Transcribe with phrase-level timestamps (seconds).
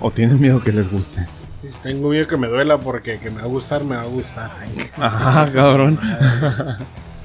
[0.00, 1.26] o tienen miedo que les guste.
[1.64, 4.06] Si tengo miedo que me duela porque que me va a gustar, me va a
[4.06, 4.50] gustar.
[4.96, 6.00] Ajá, cabrón.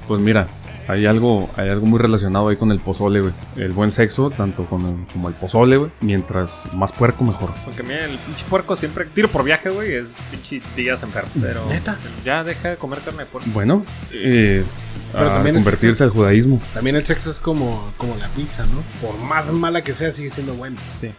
[0.08, 0.48] pues mira,
[0.88, 3.34] hay algo, hay algo muy relacionado ahí con el pozole, güey.
[3.56, 5.92] El buen sexo, tanto con el- como el pozole, güey.
[6.02, 7.52] Mientras más puerco, mejor.
[7.66, 11.30] Porque mira, el pinche puerco siempre tiro por viaje, güey, es pinche días enfermo.
[11.42, 11.98] Pero ¿Neta?
[12.24, 13.50] ya deja de comer carne de puerco.
[13.52, 14.64] Bueno, eh,
[15.12, 16.62] Pero a también el convertirse al judaísmo.
[16.74, 18.82] También el sexo es como, como la pizza, ¿no?
[19.06, 20.78] Por más mala que sea, sigue siendo bueno.
[20.96, 21.10] Sí.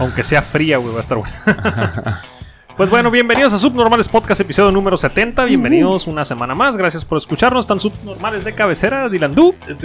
[0.00, 1.34] Aunque sea fría, güey, va a estar bueno.
[2.78, 5.44] Pues bueno, bienvenidos a Subnormales Podcast, episodio número 70.
[5.46, 6.76] Bienvenidos una semana más.
[6.76, 7.64] Gracias por escucharnos.
[7.64, 9.08] Están subnormales de cabecera,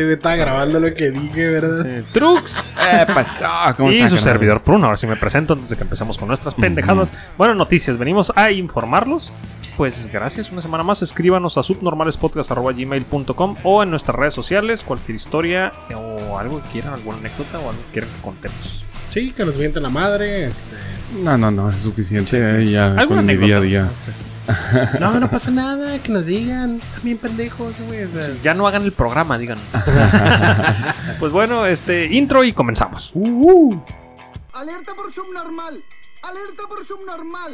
[0.04, 1.84] güey estaba grabando lo que dije, ¿verdad?
[2.14, 3.48] Trux Eh, pasó?
[3.78, 4.34] ¿Cómo y está, su carnal?
[4.34, 4.86] servidor Pruno.
[4.86, 7.12] Ahora sí me presento antes de que empecemos con nuestras pendejadas.
[7.36, 7.98] Bueno, noticias.
[7.98, 9.34] Venimos a informarlos.
[9.76, 11.02] Pues gracias, una semana más.
[11.02, 14.84] Escríbanos a subnormalespodcast.gmail.com o en nuestras redes sociales.
[14.84, 18.86] Cualquier historia o algo que quieran, alguna anécdota o algo que quieran que contemos.
[19.14, 20.76] Sí, que nos mienten la madre, este...
[21.22, 23.92] No, no, no, es suficiente eh, ya ¿Alguna con mi día a día.
[25.00, 26.82] No, no pasa nada, que nos digan.
[26.96, 28.06] También pendejos, güey.
[28.06, 29.64] o sea, Sí, ya no hagan el programa, díganos.
[31.20, 33.14] pues bueno, este intro y comenzamos.
[34.52, 35.80] Alerta por subnormal.
[36.24, 37.52] Alerta por subnormal.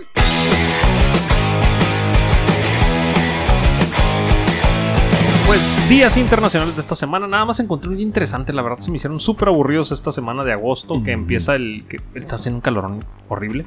[5.50, 7.25] Pues días internacionales de esta semana.
[7.25, 8.53] Nada más encontré un día interesante.
[8.53, 11.86] La verdad se me hicieron súper aburridos esta semana de agosto que empieza el...
[11.89, 13.66] que está haciendo un calorón horrible.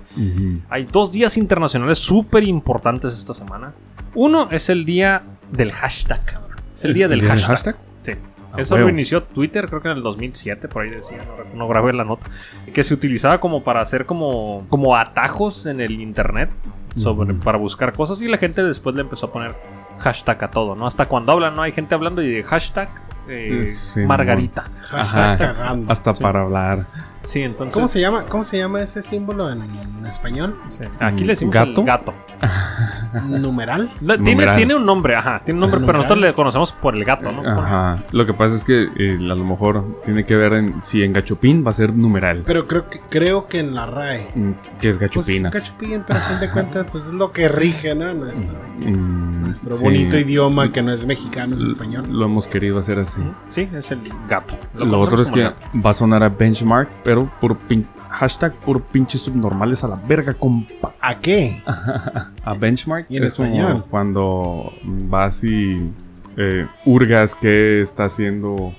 [0.70, 3.72] Hay dos días internacionales súper importantes esta semana.
[4.14, 6.56] Uno es el día del hashtag, cabrón.
[6.72, 7.50] Es el ¿Es día el del del hashtag.
[7.50, 7.77] hashtag?
[8.02, 8.12] Sí.
[8.56, 11.92] Eso lo inició Twitter, creo que en el 2007, por ahí decía, no, no grabé
[11.94, 12.28] la nota,
[12.72, 16.48] que se utilizaba como para hacer como, como atajos en el internet
[16.94, 19.56] sobre, para buscar cosas y la gente después le empezó a poner
[20.03, 20.86] hashtag a todo, ¿no?
[20.86, 21.62] Hasta cuando hablan, ¿no?
[21.62, 22.89] Hay gente hablando y de hashtag
[23.28, 24.64] eh, Sí, Margarita.
[24.83, 25.92] hashtag Ajá, cagando.
[25.92, 26.86] hasta para hablar.
[27.23, 27.75] Sí, entonces...
[27.75, 28.25] ¿Cómo se llama?
[28.28, 29.62] ¿Cómo se llama ese símbolo en,
[30.06, 30.59] español?
[30.69, 30.84] Sí.
[31.01, 31.81] Aquí le decimos ¿Gato?
[31.81, 32.14] el gato.
[33.29, 33.89] ¿Numeral?
[34.01, 34.56] La- Tiene, Numeral.
[34.56, 37.42] tiene un nombre, ajá, tiene un nombre, pero nosotros le conocemos por el gato, ¿no?
[37.48, 38.02] Ajá.
[38.13, 41.13] Lo que pasa es que eh, a lo mejor tiene que ver en si en
[41.13, 42.42] gachupín va a ser numeral.
[42.46, 44.29] Pero creo que, creo que en la RAE.
[44.35, 45.51] Mm, Que es Pues, gachupina.
[45.51, 48.13] cachupín, pero a fin de cuentas, pues es lo que rige, ¿no?
[48.14, 49.85] Nuestro, Mm, nuestro sí.
[49.85, 52.07] bonito idioma que no es mexicano, es español.
[52.11, 53.23] Lo hemos querido hacer así.
[53.46, 54.55] Sí, es el gato.
[54.75, 58.83] Lo, conocemos otro es que va a sonar a benchmark, pero por pin- hashtag por
[58.83, 60.92] pinches subnormales a la verga, compa.
[61.00, 61.62] ¿A qué?
[62.45, 63.84] A benchmark Y en es como español.
[63.90, 65.90] cuando vas y
[66.36, 68.74] eh, hurgas qué está haciendo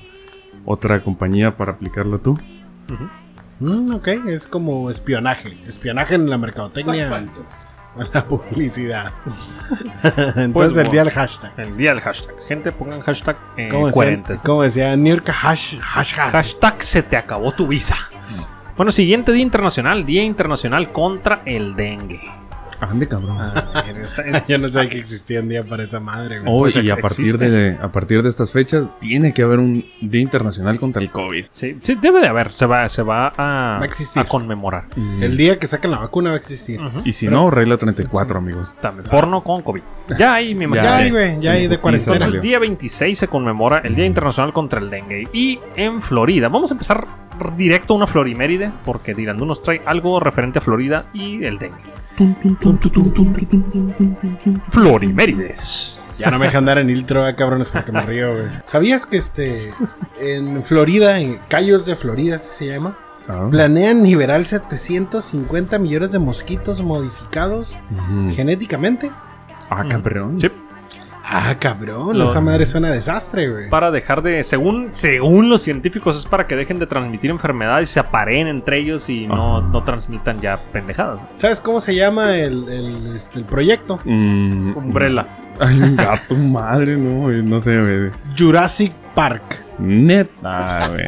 [0.65, 2.39] otra compañía para aplicarlo tú.
[3.59, 5.57] Mm, ok, es como espionaje.
[5.67, 7.11] Espionaje en la mercadotecnia.
[7.11, 7.15] O
[8.01, 9.11] en la publicidad.
[10.35, 11.51] Entonces Pues, el día del hashtag.
[11.57, 12.35] El día del hashtag.
[12.47, 14.41] Gente, pongan hashtag eh, ¿Cómo decía, coherentes.
[14.41, 16.31] como decía New York hash, hashtag.
[16.31, 17.95] Hashtag se te acabó tu visa.
[18.75, 22.21] Bueno, siguiente día internacional, Día Internacional contra el Dengue.
[22.81, 23.37] Ande cabrón.
[23.39, 23.83] Ah,
[24.47, 26.51] Yo no sabía que existía un día para esa madre, güey.
[26.53, 29.85] Oh, pues y a partir, de, a partir de estas fechas tiene que haber un
[30.01, 31.45] Día Internacional contra el COVID.
[31.49, 32.51] sí, sí, debe de haber.
[32.51, 34.21] Se va, se va a, Va a existir.
[34.23, 34.85] a conmemorar.
[35.21, 36.81] El día que saquen la vacuna va a existir.
[37.05, 38.73] Y si no, regla 34, amigos.
[38.81, 39.81] También, porno con COVID.
[40.17, 40.83] Ya hay, me imagino.
[40.83, 42.13] Ya hay, güey, ya hay de en cuarentena.
[42.13, 42.41] putiza Entonces, salió.
[42.41, 45.27] día 26 se conmemora el Día Internacional contra el Dengue.
[45.31, 47.07] Y en Florida, vamos a empezar
[47.57, 51.81] directo a una floriméride, porque Dirandú nos trae algo referente a Florida y el dengue.
[54.69, 56.15] Florimérides.
[56.19, 58.45] Ya no me dejan dar en intro, ah, cabrones, porque me río, güey.
[58.65, 59.57] ¿Sabías que este
[60.19, 63.47] en Florida, en Cayos de Florida así se llama, Ah.
[63.49, 67.79] planean liberar 750 millones de mosquitos modificados
[68.31, 69.09] genéticamente?
[69.69, 70.39] Ah, cabrón.
[70.39, 70.51] Sí.
[71.35, 73.69] Ah, cabrón, Lo- esa madre suena a desastre, güey.
[73.69, 77.99] Para dejar de, según, según los científicos, es para que dejen de transmitir enfermedades, se
[77.99, 79.67] apareen entre ellos y no, Ajá.
[79.71, 81.21] no transmitan ya pendejadas.
[81.37, 83.99] ¿Sabes cómo se llama el, el, este, el proyecto?
[84.05, 85.25] Mm, Umbrella.
[85.59, 88.11] Ay, un gato, madre, no, güey, no sé, güey.
[88.37, 89.41] Jurassic Park.
[89.79, 91.05] Neta, güey.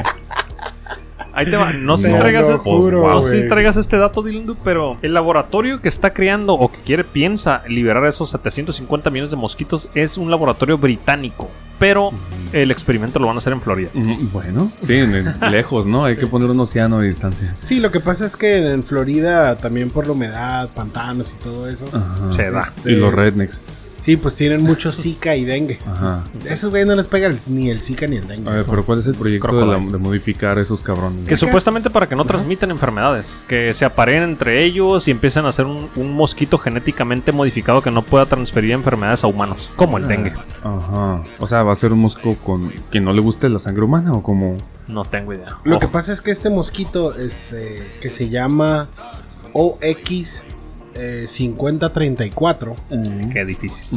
[1.36, 1.74] Ahí te va.
[1.74, 3.22] No sé si No, traigas, no, este, pues, no wow.
[3.22, 7.04] sé si traigas este dato, Dilandu, pero el laboratorio que está creando o que quiere,
[7.04, 11.50] piensa liberar esos 750 millones de mosquitos es un laboratorio británico.
[11.78, 12.12] Pero
[12.54, 13.90] el experimento lo van a hacer en Florida.
[13.94, 14.98] Mm, Bueno, sí,
[15.52, 16.06] lejos, ¿no?
[16.06, 17.54] Hay que poner un océano de distancia.
[17.64, 21.68] Sí, lo que pasa es que en Florida también por la humedad, pantanos y todo
[21.68, 21.90] eso.
[21.92, 22.32] Ajá.
[22.32, 22.62] Se da.
[22.62, 23.60] este, Y los rednecks.
[23.98, 25.80] Sí, pues tienen mucho Zika y dengue.
[25.88, 26.24] Ajá.
[26.48, 28.50] A esos güeyes no les pega el- ni el Zika ni el dengue.
[28.50, 29.92] A ver, pero ¿cuál es el proyecto de, la- Crocodile.
[29.94, 31.28] de modificar esos cabrones?
[31.28, 35.50] Que supuestamente para que no transmitan enfermedades, que se apareen entre ellos y empiecen a
[35.50, 40.08] hacer un, un mosquito genéticamente modificado que no pueda transferir enfermedades a humanos, como el
[40.08, 40.34] dengue.
[40.64, 41.24] Ajá.
[41.40, 44.14] O sea, ¿va a ser un mosco con que no le guste la sangre humana
[44.14, 44.58] o como...
[44.88, 45.58] No tengo idea.
[45.64, 48.88] Lo que pasa es que este mosquito, este, que se llama
[49.54, 50.46] OX
[50.96, 52.76] eh, 5034
[53.34, 53.88] Qué difícil.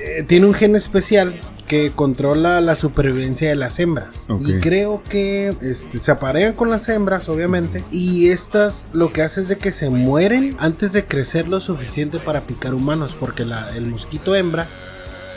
[0.00, 1.34] eh, tiene un gen especial
[1.66, 4.26] que controla la supervivencia de las hembras.
[4.40, 7.82] Y creo que este, se aparean con las hembras, obviamente.
[7.90, 12.18] Y estas lo que hace es de que se mueren antes de crecer lo suficiente
[12.18, 13.16] para picar humanos.
[13.18, 14.66] Porque la- el mosquito hembra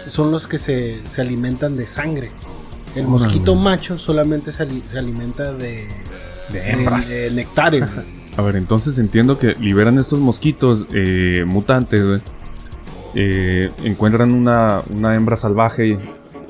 [0.07, 2.31] son los que se, se alimentan de sangre.
[2.97, 5.87] El mosquito macho solamente se, se alimenta de,
[6.49, 7.07] De hembras.
[7.07, 7.89] de- de néctares.
[8.37, 12.21] A ver, entonces entiendo que liberan estos mosquitos eh, mutantes, güey.
[13.15, 15.97] Eh, encuentran una, una hembra salvaje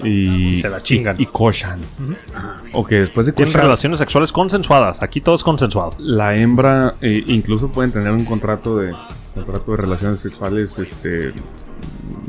[0.03, 0.57] y.
[0.57, 1.15] Se la chingan.
[1.19, 1.79] Y, y cochan.
[2.73, 5.03] O que después de Tienen cochar, relaciones sexuales consensuadas.
[5.03, 5.93] Aquí todo es consensuado.
[5.99, 8.91] la hembra eh, incluso pueden tener un contrato de
[9.35, 11.33] contrato de relaciones sexuales este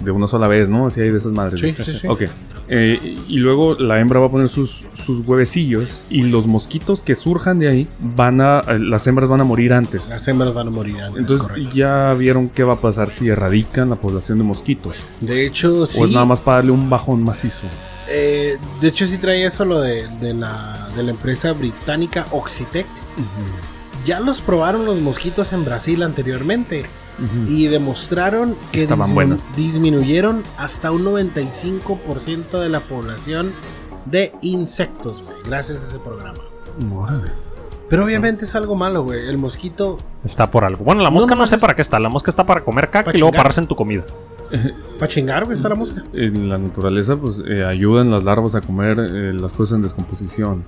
[0.02, 0.86] de una sola vez, ¿no?
[0.86, 1.60] Así hay de esas madres.
[1.60, 2.06] Sí, sí, sí.
[2.08, 2.24] Ok.
[2.68, 7.14] Eh, y luego la hembra va a poner sus, sus huevecillos y los mosquitos que
[7.14, 10.08] surjan de ahí van a eh, las hembras van a morir antes.
[10.08, 11.20] Las hembras van a morir antes.
[11.20, 11.74] Entonces correcto.
[11.74, 14.96] ya vieron qué va a pasar si erradican la población de mosquitos.
[15.20, 16.00] De hecho, sí.
[16.00, 17.66] O es nada más para darle un bajón macizo.
[18.08, 22.86] Eh, de hecho, sí trae eso lo de, de la, de la empresa británica Oxitec.
[24.04, 26.86] Ya los probaron los mosquitos en Brasil anteriormente.
[27.48, 29.48] Y demostraron que Estaban disminu- buenos.
[29.56, 33.52] disminuyeron hasta un 95% de la población
[34.04, 36.38] de insectos, güey, gracias a ese programa.
[37.88, 39.28] Pero obviamente es algo malo, güey.
[39.28, 40.84] El mosquito, Está por algo.
[40.84, 42.00] Bueno, la mosca no, sé es- para qué está.
[42.00, 44.04] La mosca está para comer caca Pa' y luego pararse en tu comida.
[44.98, 46.02] para chingar, güey, está la mosca.
[46.12, 50.64] En la naturaleza, pues eh, ayudan las larvas a comer eh, las cosas en descomposición.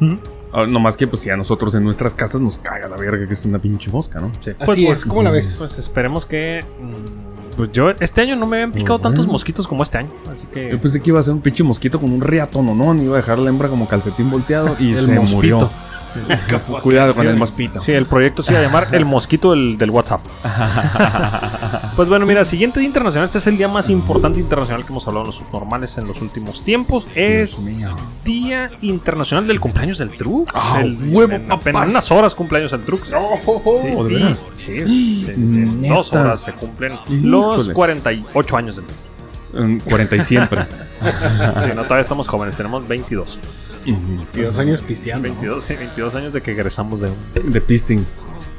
[0.00, 0.18] Ujú.
[0.52, 3.26] Ah, no más que, pues, si a nosotros en nuestras casas nos caga la verga
[3.26, 4.32] que es una pinche mosca, ¿no?
[4.40, 4.52] Sí.
[4.58, 5.56] Así es, ¿cómo la ves?
[5.58, 6.64] Pues esperemos que.
[6.80, 10.08] mm, Pues yo, este año no me habían picado tantos mosquitos como este año.
[10.32, 10.78] Así Yo que.
[10.78, 12.94] pensé que iba a ser un pinche mosquito con un riatono, ¿no?
[13.02, 15.70] Iba a dejar la hembra como calcetín volteado y se murió.
[16.82, 17.80] Cuidado con el mosquito.
[17.80, 20.20] Sí, el proyecto se iba a llamar El Mosquito del, del WhatsApp.
[21.94, 23.26] pues bueno, mira, siguiente día internacional.
[23.26, 26.20] Este es el día más importante internacional que hemos hablado en los subnormales en los
[26.20, 27.06] últimos tiempos.
[27.14, 27.62] Es.
[28.24, 30.50] Día Internacional del Cumpleaños del Trux.
[30.54, 33.08] Ah, El- huevo, en apenas unas horas cumpleaños del Trux.
[33.08, 33.14] Sí,
[33.96, 34.44] ¿O de y- veras?
[34.52, 35.56] Sí, sí, sí, sí.
[35.56, 35.94] Neta.
[35.94, 36.94] Dos horas se cumplen
[37.54, 37.68] Híjole.
[37.68, 38.98] los 48 años del Trux.
[39.52, 40.66] Mm, 40 y siempre.
[41.00, 43.40] Sí, no, todavía estamos jóvenes, tenemos 22.
[43.86, 43.92] Ujú.
[44.18, 45.22] 22 años pisteando.
[45.22, 47.52] 22, sí, 22 años de que egresamos de un...
[47.52, 48.04] De pisting.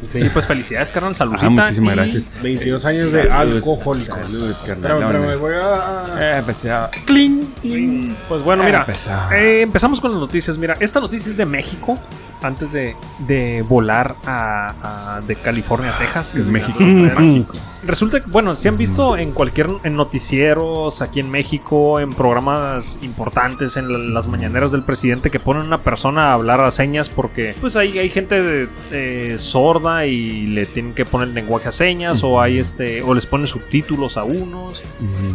[0.07, 1.45] Sí, pues felicidades, carnal, saludcita.
[1.45, 2.23] Ah, muchísimas gracias.
[2.41, 3.97] 22 años de alcohólicos.
[3.99, 4.91] salud, carnal.
[5.03, 6.15] Espérame, voy a...
[6.39, 6.89] Eh, pues ya.
[7.05, 8.15] Cling.
[8.27, 9.31] Pues bueno, Ah, mira, empezamos.
[9.33, 10.57] eh, empezamos con las noticias.
[10.57, 11.99] Mira, esta noticia es de México,
[12.41, 12.95] antes de,
[13.27, 16.33] de volar a, a- de California a Texas.
[16.33, 16.79] México.
[16.79, 17.53] México.
[17.83, 22.99] Resulta que, bueno, si han visto en cualquier en noticieros aquí en México, en programas
[23.01, 26.69] importantes, en la- las mañaneras del presidente que ponen a una persona a hablar a
[26.71, 31.71] señas porque pues hay, hay gente eh, sorda y le tienen que poner lenguaje a
[31.71, 34.83] señas o hay este o les ponen subtítulos a unos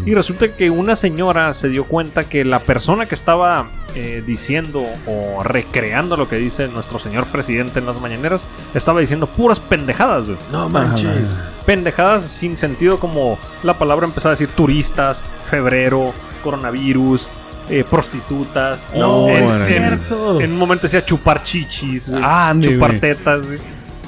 [0.04, 4.84] y resulta que una señora se dio cuenta que la persona que estaba eh, diciendo
[5.06, 10.26] o recreando lo que dice nuestro señor presidente en las mañaneras estaba diciendo puras pendejadas.
[10.28, 11.44] güey No manches.
[11.66, 17.32] Pendejadas sin sentido como la palabra empezaba a decir turistas, febrero, coronavirus,
[17.68, 18.86] eh, prostitutas.
[18.94, 20.40] No, es cierto.
[20.40, 23.00] En un momento decía chupar chichis, güey, Ah, ande, chupar güey.
[23.00, 23.44] tetas.
[23.44, 23.58] güey.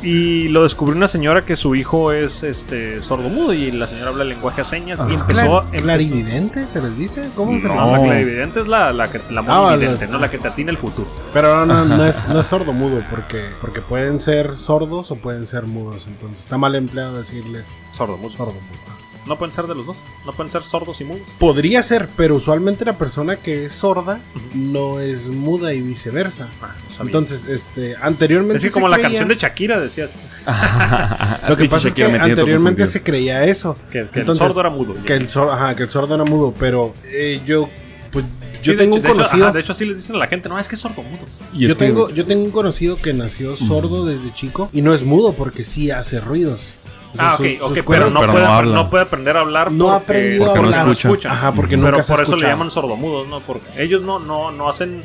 [0.02, 4.22] Y lo descubrió una señora que su hijo es este sordomudo y la señora habla
[4.24, 7.30] lenguaje a señas y ¿Es empezó, clar- empezó- clarividente se les dice?
[7.34, 7.98] ¿Cómo se les No, dice?
[7.98, 10.46] la clarividente es la, la, que, la muy Ah, evidente, las- no la que te
[10.48, 11.08] atina el futuro.
[11.34, 15.16] Pero no, no, no es, no es sordo mudo porque, porque pueden ser sordos o
[15.16, 16.06] pueden ser mudos.
[16.06, 18.30] Entonces está mal empleado decirles Sordomudo.
[18.30, 18.87] sordo mudo.
[19.28, 19.98] No pueden ser de los dos.
[20.26, 21.28] No pueden ser sordos y mudos.
[21.38, 24.20] Podría ser, pero usualmente la persona que es sorda
[24.54, 26.48] no es muda y viceversa.
[26.62, 27.04] Ah, no.
[27.04, 28.56] Entonces, este, anteriormente.
[28.56, 30.26] es que se como la creía- canción de Shakira decías
[31.48, 33.76] Lo que pasa es que anteriormente se creía eso.
[33.92, 34.94] que, que Entonces, el sordo era mudo.
[35.04, 37.68] Que el, sor- ajá, que el sordo era mudo, pero eh, yo,
[38.10, 38.24] pues,
[38.62, 39.44] yo Sí, tengo un de hecho, conocido.
[39.44, 41.20] ajá, de hecho, así les dicen a la gente, no, es que es sordo mudo.
[41.52, 45.04] Y yo, tengo, yo tengo un conocido que nació sordo desde chico y no es
[45.04, 46.72] mudo porque sí hace ruidos.
[47.12, 48.74] O sea, ah, ok, sus ok, pero, cuerdas- no, pero puede, no apre- habla.
[48.74, 50.86] no puede aprender a hablar No ha porque, aprendido a porque hablar.
[50.86, 51.32] no escucha.
[51.32, 53.40] Ajá, porque pero nunca por ha eso le llaman sordomudos, ¿no?
[53.40, 55.02] Porque ellos no, no, no hacen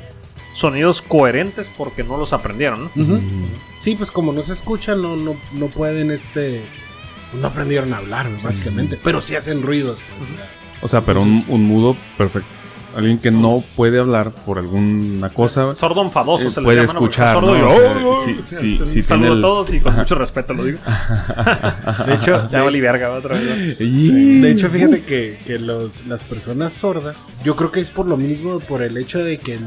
[0.53, 3.19] sonidos coherentes porque no los aprendieron, ¿no?
[3.79, 6.63] Sí, pues como no se escuchan, no, no, no pueden, este...
[7.33, 8.99] No aprendieron a hablar, básicamente.
[9.03, 10.29] Pero sí hacen ruidos, pues.
[10.83, 12.47] O sea, pero un, un mudo perfecto.
[12.95, 15.73] Alguien que no puede hablar por alguna cosa.
[15.73, 16.99] Sordo enfadoso Eh, se les puede llama, ¿no?
[16.99, 17.57] Porque escuchar, sordo ¿no?
[17.57, 18.21] y- O sea, ¡Oh!
[18.23, 20.79] sí, sí, Sí, sí Saludo el- a todos y con mucho respeto lo digo.
[22.05, 23.77] De hecho, Ya de, verga otra vez.
[23.79, 28.17] de hecho fíjate que, que los, las personas sordas, yo creo que es por lo
[28.17, 29.59] mismo, por el hecho de que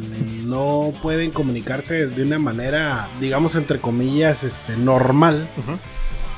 [0.45, 5.47] no pueden comunicarse de una manera, digamos, entre comillas, este, normal.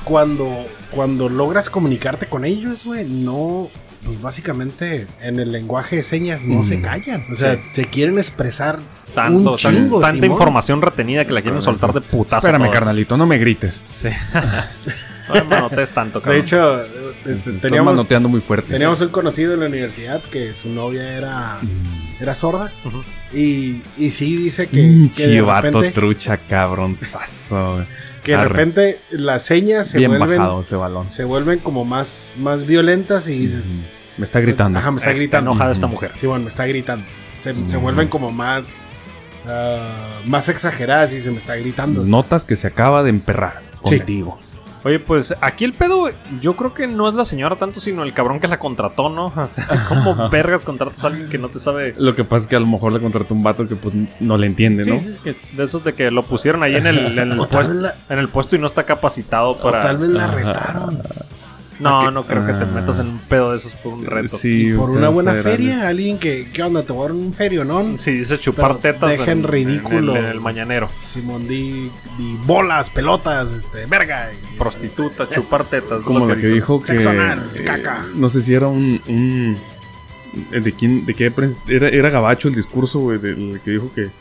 [0.05, 0.47] Cuando,
[0.91, 3.69] cuando logras comunicarte con ellos, güey, no.
[4.05, 6.63] Pues básicamente en el lenguaje de señas no Mm.
[6.63, 7.23] se callan.
[7.31, 7.61] O sea, Sí.
[7.73, 8.79] se quieren expresar
[9.13, 10.25] Tanto, un tan- tanta Simón.
[10.31, 12.37] información retenida que la quieren soltar de putazo.
[12.37, 12.71] Espérame, toda.
[12.71, 13.83] carnalito, no me grites.
[15.29, 16.37] No me manotees tanto, cabrón.
[16.39, 16.81] De hecho,
[17.27, 18.69] este, teníamos, manoteando muy fuerte.
[18.69, 22.21] teníamos un conocido en la universidad que su novia era, Mm.
[22.23, 22.71] era sorda.
[23.31, 27.85] Y, y sí dice que, Un que de chivato repente, trucha, cabronzazo.
[28.23, 31.09] Que de repente las señas se Bien vuelven, bajado ese balón.
[31.09, 34.79] se vuelven como más, más violentas y dices, Me está gritando.
[34.79, 35.51] Ajá, me está Está gritando.
[35.51, 36.11] enojada esta mujer.
[36.15, 37.05] Sí, bueno, me está gritando.
[37.39, 38.77] Se, se vuelven como más.
[39.47, 42.05] ah, más exageradas y se me está gritando.
[42.05, 44.01] Notas que se acaba de emperrar Sí.
[44.83, 46.09] Oye, pues aquí el pedo,
[46.41, 49.25] yo creo que no es la señora tanto, sino el cabrón que la contrató, ¿no?
[49.35, 51.93] O sea, ¿cómo vergas contratas a alguien que no te sabe?
[51.97, 54.37] Lo que pasa es que a lo mejor le contrató un vato que pues no
[54.37, 54.99] le entiende, ¿no?
[54.99, 57.47] Sí, sí, que de esos de que lo pusieron ahí en el, en el O
[57.49, 59.81] puesto, la- en el puesto y no está capacitado O para.
[59.81, 61.01] tal vez la retaron.
[61.79, 62.71] No, no creo que te Ah.
[62.75, 64.35] metas en un pedo de esos por un reto.
[64.37, 66.49] Sí, y por un una buena feria, alguien que.
[66.51, 66.83] ¿Qué onda?
[66.83, 67.97] Te voy a dar un ferio, ¿no?
[67.97, 70.11] Si dices chupar Pero tetas deja en ridículo.
[70.11, 70.89] en el, en el mañanero.
[71.07, 74.29] Simón di, di bolas, pelotas, este, verga.
[74.33, 76.01] y- Prostituta, chupar tetas.
[76.03, 76.87] Como lo la que dijo que.
[76.87, 78.05] Sexo anal, eh, caca.
[78.13, 79.01] no sé si era un.
[79.07, 79.57] un-
[80.51, 81.05] ¿De quién?
[81.05, 81.31] ¿De qué?
[81.69, 84.11] era gabacho el discurso, güey, del que dijo que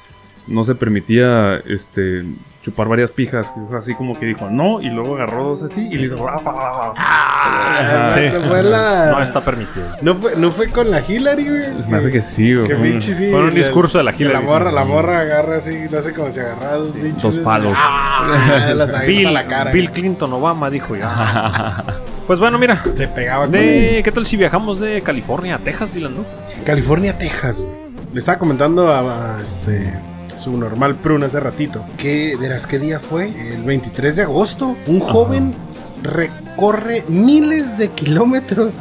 [0.46, 2.24] no se permitía este
[2.70, 3.50] chupar varias pijas.
[3.50, 6.26] que fue Así como que dijo no, y luego agarró dos así y le hizo.
[6.28, 8.20] Ah, Sí.
[8.32, 9.86] no fue la- No está permitido.
[10.02, 11.82] no fue, no fue con la Hillary, güey.
[11.82, 12.66] Se me hace que sí, güey.
[12.66, 13.30] Que pinche sí.
[13.30, 14.76] fue un discurso de la que Hillary, La morra, sí.
[14.76, 17.22] la morra agarra así, no sé cómo se agarraba dos pinches.
[17.22, 17.76] Dos palos.
[17.76, 19.70] Ah, las Bill, a la cara.
[19.72, 21.84] Bill Clinton, Obama, dijo ya.
[22.26, 22.82] pues bueno, mira.
[22.94, 24.00] Se pegaba con De.
[24.04, 26.14] ¿Qué tal si viajamos de California a Texas, Dylan?
[26.16, 26.24] no?
[26.64, 27.88] California, Texas, güey.
[28.12, 29.92] Le estaba comentando a, a, este
[30.38, 31.84] su normal prune hace ratito.
[31.96, 33.28] Que, verás, ¿qué día fue?
[33.52, 34.76] El 23 de agosto.
[34.86, 35.54] Un joven
[36.02, 38.80] recorre miles de kilómetros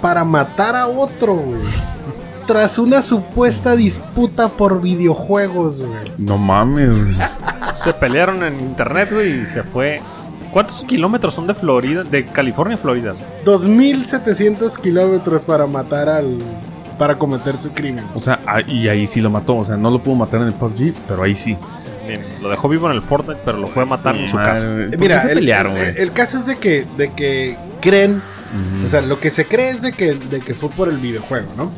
[0.00, 1.60] para matar a otro, güey.
[2.46, 5.98] Tras una supuesta disputa por videojuegos, güey.
[6.18, 7.16] No mames, güey.
[7.72, 10.00] Se pelearon en internet, güey, y se fue.
[10.52, 12.04] ¿Cuántos kilómetros son de Florida?
[12.04, 13.14] De California a Florida.
[13.44, 16.38] 2700 kilómetros para matar al.
[16.98, 18.04] Para cometer su crimen.
[18.14, 19.56] O sea, ah, y ahí sí lo mató.
[19.56, 21.56] O sea, no lo pudo matar en el PUBG, pero ahí sí.
[22.06, 24.50] Bien, lo dejó vivo en el Fortnite, pero lo fue a matar en su Madre,
[24.52, 24.72] casa.
[24.72, 24.90] güey.
[24.90, 28.22] ¿Por Mira, qué se el, pelearon, el- el caso es de que, de que creen,
[28.84, 31.48] o sea, lo que se cree es de que, de que fue por el videojuego,
[31.56, 31.70] ¿no?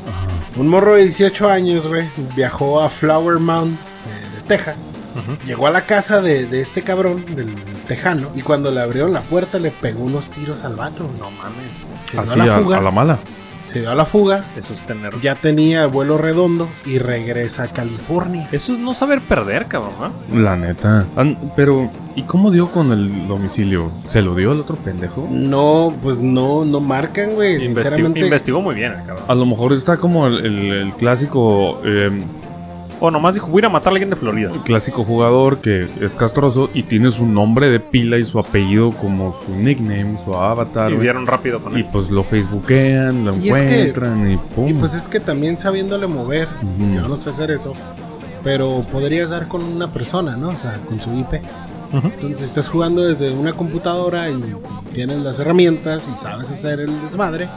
[0.56, 2.04] Un morro de 18 años, güey,
[2.36, 4.96] viajó a Flower Mound eh, de Texas.
[5.46, 7.52] Llegó a la casa de, de este cabrón, del
[7.86, 11.08] tejano, y cuando le abrieron la puerta le pegó unos tiros al vato.
[11.18, 12.04] No mames.
[12.04, 12.78] Se dio Así a la a, fuga.
[12.78, 13.18] a la mala.
[13.68, 14.42] Se dio a la fuga.
[14.56, 15.12] Eso es tener.
[15.20, 18.48] Ya tenía vuelo redondo y regresa a California.
[18.50, 19.92] Eso es no saber perder, cabrón.
[20.32, 21.04] La neta.
[21.16, 23.92] An- pero, ¿y cómo dio con el domicilio?
[24.04, 25.28] ¿Se lo dio al otro pendejo?
[25.30, 27.56] No, pues no, no marcan, güey.
[27.58, 28.20] Investi- Sinceramente.
[28.20, 29.26] investigó muy bien, cabrón.
[29.28, 32.10] A lo mejor está como el, el- el clásico eh,
[33.00, 34.50] O nomás dijo, voy a ir a matar a alguien de Florida.
[34.52, 38.90] el clásico jugador que es castroso y tiene su nombre de pila y su apellido
[38.90, 40.92] como su nickname, su avatar.
[40.92, 41.86] Y vieron rápido con Y él.
[41.92, 44.68] pues lo facebookean, lo Y es que- encuentran y pum.
[44.68, 46.94] Y pues es que también sabiéndole mover, Ujú.
[46.96, 47.72] yo no sé hacer eso,
[48.42, 50.48] pero podrías dar con una persona, ¿no?
[50.48, 51.40] O sea, con su IP.
[51.92, 52.08] Ujú.
[52.08, 54.54] Entonces estás jugando desde una computadora y, y
[54.92, 57.48] tienes las herramientas y sabes hacer el desmadre.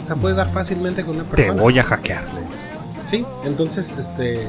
[0.00, 1.62] O sea, puedes dar fácilmente con una Te persona.
[1.62, 2.24] voy a hackear.
[3.06, 4.46] Sí, entonces este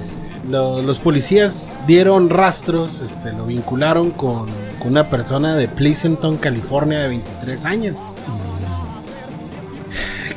[0.49, 4.47] lo- los policías dieron rastros, este, lo vincularon con,
[4.79, 8.15] con una persona de Pleasanton, California, de 23 años.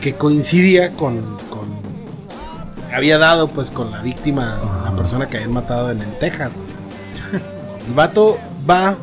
[0.00, 1.74] Que coincidía con, con-
[2.94, 6.60] Había dado pues con la víctima, la persona que habían matado en, en Texas.
[7.86, 8.96] El vato va,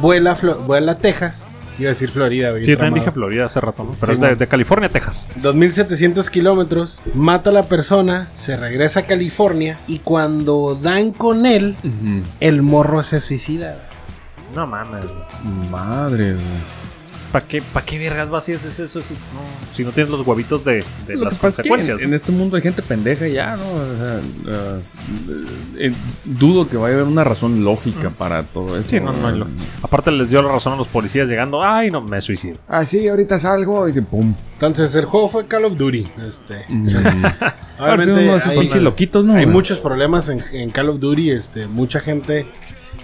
[0.00, 1.50] vuela, vuela a Texas.
[1.78, 3.92] Iba a decir Florida, güey, Sí, también dije Florida hace rato, ¿no?
[3.92, 4.38] Pero Sí, es de, bueno.
[4.38, 5.28] de California a Texas.
[5.36, 11.76] 2700 kilómetros, mata a la persona, se regresa a California y cuando dan con él,
[12.40, 13.88] el morro se suicida.
[14.54, 15.68] No mames, güey.
[15.70, 16.44] Madre, güey.
[17.32, 19.00] ¿Para qué, pa' qué vergas vas y haces eso?
[19.00, 21.68] Eso- no, si no tienes los huevitos de, de Lo las que pasa es que
[21.68, 22.02] consecuencias.
[22.02, 23.70] en, en este mundo hay gente pendeja ya, ¿no?
[23.70, 24.78] O sea, ah,
[25.78, 25.94] eh,
[26.24, 28.90] dudo que vaya a haber una razón lógica para todo eso.
[28.90, 29.46] Sí, no, no hay lo-
[29.82, 31.62] Aparte les dio la razón a los policías llegando.
[31.62, 32.58] Ay, no, me suicido.
[32.68, 34.34] Ah, sí, ahorita salgo y que pum.
[34.54, 36.10] Entonces el juego fue Call of Duty.
[36.26, 36.88] Este, Mm.
[37.78, 39.34] obviamente de hay, loquitos, ¿no?
[39.34, 41.30] hay muchos problemas en, en Call of Duty.
[41.30, 42.46] Este, mucha gente.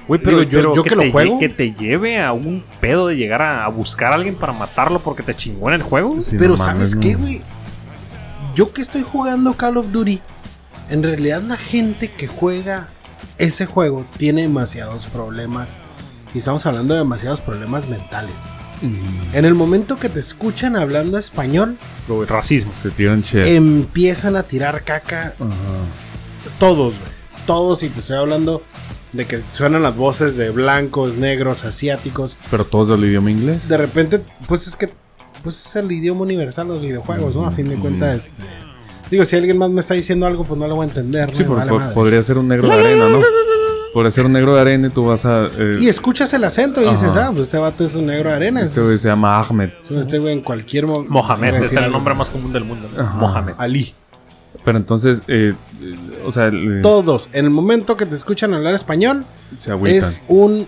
[0.09, 1.39] Güey, pero, Digo, yo- pero yo que lo te, juego.
[1.39, 5.01] que te lleve a un pedo de llegar a, a buscar a alguien para matarlo
[5.01, 6.21] porque te chingó en el juego.
[6.21, 7.01] Sí, pero no ¿sabes no.
[7.03, 7.43] qué, güey?
[8.55, 10.21] Yo que estoy jugando Call of Duty,
[10.91, 12.89] en realidad la gente que juega
[13.39, 15.79] ese juego tiene demasiados problemas.
[16.35, 18.49] Y estamos hablando de demasiados problemas mentales.
[19.33, 22.73] En el momento que te escuchan hablando español, Lo- el racismo.
[22.83, 25.35] Se tiran empiezan a tirar caca
[26.59, 27.11] todos, güey.
[27.47, 28.63] Todos, y te estoy hablando
[29.13, 32.39] de que suenan las voces de blancos, negros, asiáticos.
[32.51, 33.69] Pero todos del idioma inglés.
[33.69, 34.89] De repente, pues es que
[35.43, 37.47] pues es el idioma universal de los videojuegos, ¿no?
[37.47, 38.43] A fin de cuentas, este,
[39.11, 41.33] digo, si alguien más me está diciendo algo, pues no lo voy a entender.
[41.33, 41.49] Sí, ¿no?
[41.51, 41.95] porque Vale po- madre.
[41.95, 43.21] podría ser un negro de arena, ¿no?
[43.95, 45.47] Podría ser un negro de arena y tú vas a.
[45.57, 47.29] eh, Y escuchas el acento y dices, Ajá.
[47.29, 48.61] ah, pues este vato es un negro de arena.
[48.61, 49.71] este es- güey se llama Ahmed.
[49.99, 51.11] este güey en cualquier momento.
[51.11, 52.91] Mohamed es el nombre más común del mundo.
[52.95, 53.05] ¿no?
[53.15, 53.55] Mohamed.
[53.57, 53.95] Ali.
[54.65, 55.55] Pero entonces, eh,
[56.25, 59.25] o sea, eh, Todos, en el momento que te escuchan hablar español,
[59.59, 60.67] se es un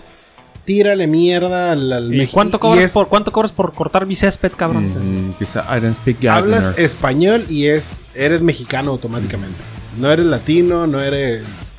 [0.65, 4.05] tírale mierda al, al ¿Y Meji- cuánto y cobras, es- por, cuánto cobras por cortar
[4.07, 5.29] mi césped, cabrón?
[5.29, 9.59] Mm, quizá I don't speak Hablas español y es eres mexicano automáticamente.
[9.99, 11.73] No eres latino, no eres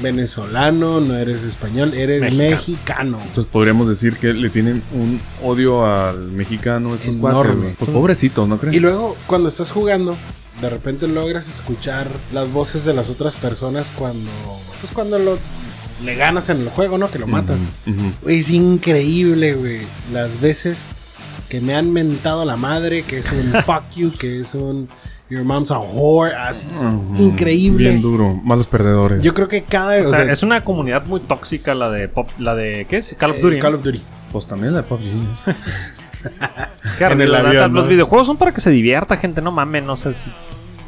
[0.00, 2.50] venezolano, no eres español, eres Mexicano.
[2.50, 3.18] mexicano.
[3.24, 7.54] Entonces podríamos decir que le tienen un odio al mexicano estos Enorme.
[7.54, 7.74] güey.
[7.74, 8.76] Pues pobrecitos, ¿no crees?
[8.76, 10.16] Y luego cuando estás jugando,
[10.60, 14.30] de repente logras escuchar las voces de las otras personas cuando
[14.80, 15.38] pues cuando lo
[16.04, 17.10] le ganas en el juego, ¿no?
[17.10, 17.68] Que lo matas.
[17.86, 18.12] Ujú.
[18.22, 19.80] Güey, Es increíble, güey.
[20.12, 20.88] Las veces
[21.48, 24.88] que me han mentado la madre, que es un fuck you, que es un
[25.28, 26.68] your mom's a whore, así.
[26.70, 27.22] Ujú.
[27.22, 27.88] Increíble.
[27.90, 28.34] Bien duro.
[28.44, 29.22] Malos perdedores.
[29.22, 30.00] Yo creo que cada.
[30.02, 32.98] O o sea, sea, es una comunidad muy tóxica la de pop, la de ¿qué
[32.98, 33.14] es?
[33.18, 33.56] Call of eh, Duty.
[33.56, 33.62] ¿no?
[33.62, 34.02] Call of Duty.
[34.30, 35.02] Pues también la de PUBG.
[37.00, 37.80] en el avión, ¿no?
[37.80, 40.30] Los videojuegos son para que se divierta, gente, no mames, no sé si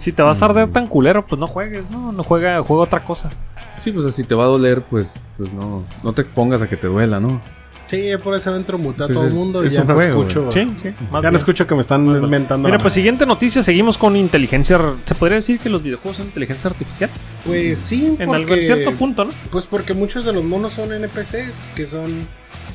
[0.00, 3.04] si te vas a arder tan culero, pues no juegues, no, no juega, juega otra
[3.04, 3.28] cosa.
[3.76, 6.78] Sí, pues si te va a doler, pues, pues no, no te expongas a que
[6.78, 7.38] te duela, ¿no?
[7.86, 10.50] Sí, por eso entro muta a todo el mundo y ya no juego, escucho.
[10.52, 12.66] Sí, sí, más Ya no escucho que me están inventando.
[12.66, 14.80] Mira, pues siguiente noticia, seguimos con inteligencia.
[15.04, 17.10] ¿Se podría decir que los videojuegos son inteligencia artificial?
[17.44, 19.32] Pues sí, En porque, algún cierto punto, ¿no?
[19.50, 22.26] Pues porque muchos de los monos son NPCs, que son.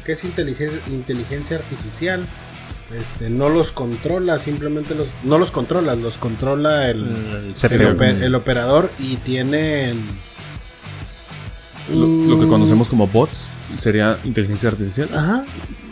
[0.03, 2.27] que es inteligencia, inteligencia artificial.
[2.93, 5.15] Este, no los controla, simplemente los.
[5.23, 7.53] No los controla, los controla el,
[8.21, 10.03] El operador y tienen.
[11.89, 15.09] Lo, lo que conocemos como bots sería inteligencia artificial.
[15.13, 15.45] Ajá.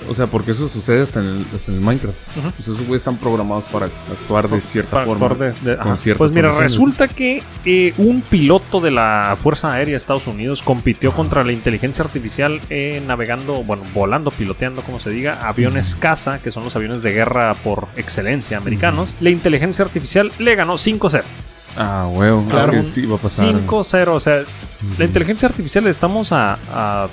[0.09, 2.17] O sea, porque eso sucede hasta en el, hasta en el Minecraft.
[2.37, 2.49] Ujú.
[2.51, 5.29] Pues esos güeyes están programados para actuar de cierta Para- forma.
[5.35, 9.97] des- de- con Pues mira, resulta que eh, un piloto de la Fuerza Aérea de
[9.97, 15.47] Estados Unidos compitió contra la inteligencia artificial eh, navegando, bueno, volando, piloteando, como se diga,
[15.47, 19.15] aviones caza, que son los aviones de guerra por excelencia americanos.
[19.19, 21.23] La inteligencia artificial le ganó 5-0.
[21.75, 22.43] Ah, huevo.
[22.49, 22.65] Claro.
[22.65, 22.71] Claro.
[22.71, 23.47] que sí va a pasar.
[23.47, 24.41] 5-0, o sea,
[24.97, 27.07] la inteligencia artificial estamos a, a-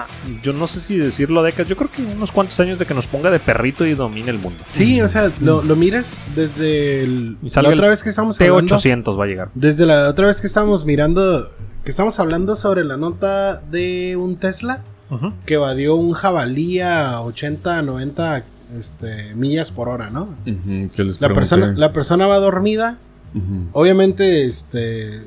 [0.00, 0.06] a-
[0.42, 3.06] yo no sé si decirlo décadas, yo creo que unos cuantos años de que nos
[3.06, 4.58] ponga de perrito y domine el mundo.
[4.72, 8.40] Sí, o sea, lo, lo miras desde el- Y la otra el vez que estamos
[8.40, 8.76] hablando.
[8.76, 9.50] T800 va a llegar.
[9.54, 11.50] Desde la otra vez que estábamos mirando,
[11.84, 15.32] que estamos hablando sobre la nota de un Tesla Ujú.
[15.46, 18.44] que evadió un jabalí a 80, 90
[18.76, 20.22] este, millas por hora, ¿no?
[20.46, 22.98] Ujú, que les La persona, la persona va dormida.
[23.72, 25.20] Obviamente, este,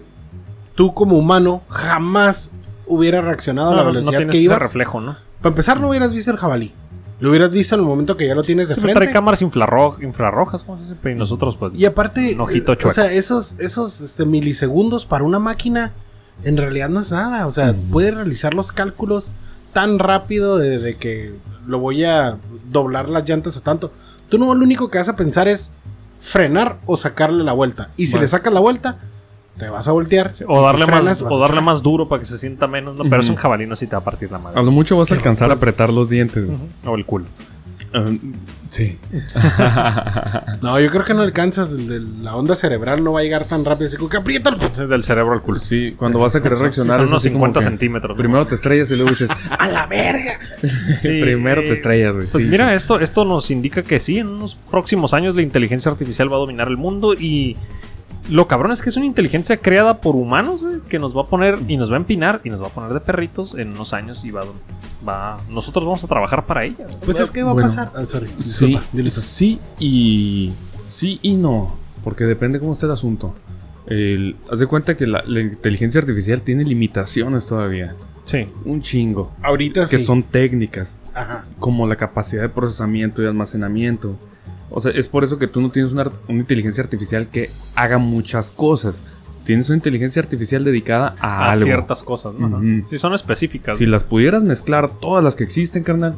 [0.75, 2.51] tú como humano jamás
[2.87, 4.61] hubiera reaccionado a la No, no velocidad tienes que ese ibas.
[4.61, 5.15] reflejo, ¿no?
[5.41, 6.73] Para empezar, no hubieras visto el jabalí.
[7.19, 8.99] Lo hubieras visto en el momento que ya lo tienes de Sí, frente.
[9.01, 10.95] trae cámaras infrarro- infrarrojas, ¿cómo se dice?
[11.01, 11.73] Pero y nosotros, pues.
[11.75, 12.93] Y aparte, Un ojito eh, o chueco.
[12.93, 15.93] sea, esos, esos este, milisegundos para una máquina
[16.43, 17.47] en realidad no es nada.
[17.47, 19.31] O sea, puede realizar los cálculos
[19.73, 21.33] tan rápido de, de que
[21.65, 22.37] lo voy a
[22.71, 23.91] doblar las llantas a tanto.
[24.29, 25.71] Tú no lo único que vas a pensar es
[26.19, 27.89] frenar o sacarle la vuelta.
[27.97, 28.97] Y si le sacas la vuelta,
[29.57, 30.31] te vas a voltear.
[30.47, 33.03] O si darle, frenas, más, o darle más duro para que se sienta menos, ¿no?
[33.03, 34.59] Pero es un jabalí, no si te va a partir la madre.
[34.59, 36.45] A lo mucho vas a alcanzar a apretar los dientes.
[36.45, 36.57] güey.
[36.85, 37.25] O el culo.
[37.93, 38.11] Ah,
[38.69, 38.97] sí.
[40.61, 41.71] No, yo creo que no alcanzas.
[41.71, 43.87] la onda cerebral no va a llegar tan rápido.
[43.87, 44.55] Así como que aprieta.
[44.73, 45.59] Es del cerebro al culo.
[45.59, 48.17] Sí, cuando vas a querer reaccionar son es unos así como 50 que centímetros.
[48.17, 50.39] Primero te estrellas y luego dices, ¡A la verga!
[50.95, 52.27] Sí, primero eh, te estrellas, güey.
[52.27, 52.75] Pues sí, mira, sí.
[52.75, 56.39] esto, esto nos indica que sí, en unos próximos años la inteligencia artificial va a
[56.39, 57.55] dominar el mundo y
[58.29, 61.25] lo cabrón es que es una inteligencia creada por humanos, güey, que nos va a
[61.25, 63.93] poner y nos va a empinar y nos va a poner de perritos en unos
[63.93, 64.43] años y va,
[65.07, 66.85] va nosotros vamos a trabajar para ella.
[66.85, 66.95] güey.
[67.05, 67.67] Pues es que va Bueno.
[67.67, 67.91] a pasar.
[67.95, 68.29] Ah, sorry.
[68.41, 68.77] Sí,
[69.09, 70.53] sí y
[70.85, 73.33] sí y no, porque depende cómo esté el asunto.
[73.87, 78.49] El- haz de cuenta que la, la inteligencia artificial tiene limitaciones todavía, Sí.
[78.65, 80.03] un chingo, Ahorita que sí.
[80.03, 81.45] son técnicas, Ajá.
[81.59, 84.17] como la capacidad de procesamiento y almacenamiento.
[84.69, 87.97] O sea, es por eso que tú no tienes una, una inteligencia artificial que haga
[87.97, 89.01] muchas cosas.
[89.45, 91.65] Tienes una inteligencia artificial dedicada a, A algo.
[91.65, 92.47] ciertas cosas, ¿no?
[92.47, 92.87] Ujú.
[92.89, 93.77] Sí, son específicas.
[93.77, 96.15] Si las pudieras mezclar todas las que existen, carnal,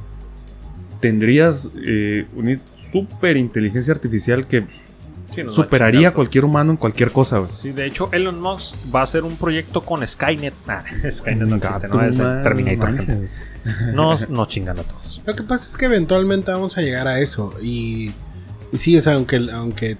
[0.99, 4.65] tendrías eh, una super inteligencia artificial que
[5.31, 7.45] Sí, superaría a cualquier humano en cualquier cosa.
[7.45, 10.55] Sí, de hecho, Elon Musk va a hacer un proyecto con Skynet.
[11.11, 12.05] Skynet no existe, Gato, ¿no?
[12.05, 13.29] Es el man, Terminator, gente.
[13.93, 15.21] Nos, nos chingan a todos.
[15.27, 17.53] Lo que pasa es que eventualmente vamos a llegar a eso.
[17.61, 18.11] Y,
[18.71, 19.97] y sí, o sea, aunque, aunque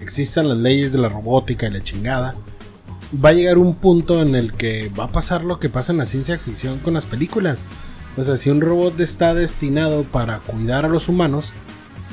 [0.00, 2.34] existan las leyes de la robótica y la chingada,
[3.24, 5.98] va a llegar un punto en el que va a pasar lo que pasa en
[5.98, 7.66] la ciencia ficción con las películas.
[8.16, 11.52] O sea, si un robot está destinado para cuidar a los humanos,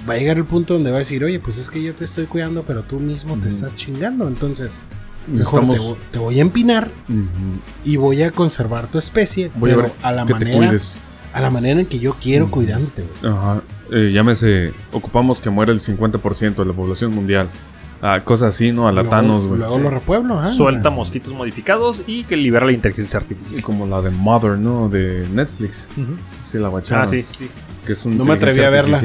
[0.10, 2.04] va a llegar el punto donde va a decir, oye, pues es que yo te
[2.04, 4.28] estoy cuidando, pero tú mismo te estás chingando.
[4.28, 4.82] Entonces,
[5.28, 6.92] mejor te, Necesitamos- vo- te voy a empinar
[7.86, 10.72] y voy a conservar tu especie, Voy a pero ver a la te manera
[11.34, 13.34] a la manera en que yo quiero cuidándote, güey.
[13.34, 13.62] Ajá.
[13.96, 17.48] Eh, llámese, ocupamos que muera el 50% de la población mundial.
[18.02, 18.88] Ah, cosas así, ¿no?
[18.88, 19.60] A la Thanos, güey.
[19.60, 23.62] Luego lo repueblo, ah, Suelta mosquitos modificados y que libera la inteligencia Sí, artificial.
[23.64, 24.90] como la de Mother, ¿no?
[24.90, 25.88] De Netflix.
[26.42, 27.04] Sí, la guacharon.
[27.04, 27.50] Ah, sí, sí, sí.
[27.86, 29.00] Que es un No me atreví a verla.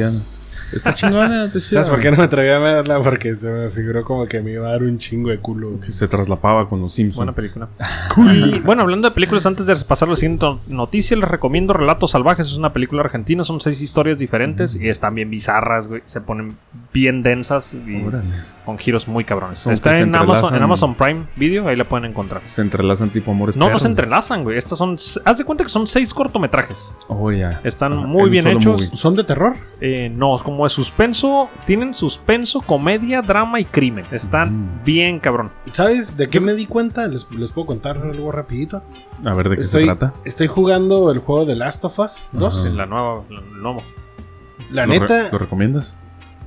[0.72, 1.82] Está chingona, está chida.
[1.82, 3.00] ¿Sabes por qué no me atreví a verla?
[3.02, 5.78] Porque se me figuró como que me iba a dar un chingo de culo.
[5.80, 7.16] Que se traslapaba con los Simpsons.
[7.16, 7.68] Buena película.
[8.18, 11.72] Y bueno, hablando de películas, antes de pasar a la siguiente no- noticia, les recomiendo
[11.72, 12.46] Relatos Salvajes.
[12.48, 16.02] Es una película argentina, son seis historias diferentes y están bien bizarras, güey.
[16.06, 16.56] Se ponen
[16.92, 18.26] bien densas y Órale.
[18.68, 19.66] Con giros muy cabrones.
[19.66, 22.42] Está en Amazon, en Amazon Prime Video, ahí la pueden encontrar.
[22.44, 24.58] Se entrelazan tipo amores No, no se entrelazan, güey.
[24.58, 24.92] Estas son.
[25.24, 26.94] Haz de cuenta que son seis cortometrajes.
[27.08, 27.62] Oh, ya.
[27.64, 28.66] Están muy bien hechos.
[28.82, 28.90] movie.
[28.92, 29.56] ¿Son de terror?
[29.80, 31.48] Eh, no, es como de suspenso.
[31.64, 34.04] Tienen suspenso, comedia, drama y crimen.
[34.12, 34.84] Están Mm.
[34.84, 35.50] bien cabrón.
[35.72, 37.06] ¿Sabes de qué me di cuenta?
[37.08, 38.82] Les, les puedo contar algo rapidito.
[39.24, 40.12] A ver, ¿de qué Estoy, se trata?
[40.26, 42.66] estoy jugando el juego de Last of Us 2.
[42.66, 43.22] En la nueva.
[43.30, 43.82] la- el nuevo.
[44.70, 45.96] La ¿Lo re- neta, ¿Lo recomiendas?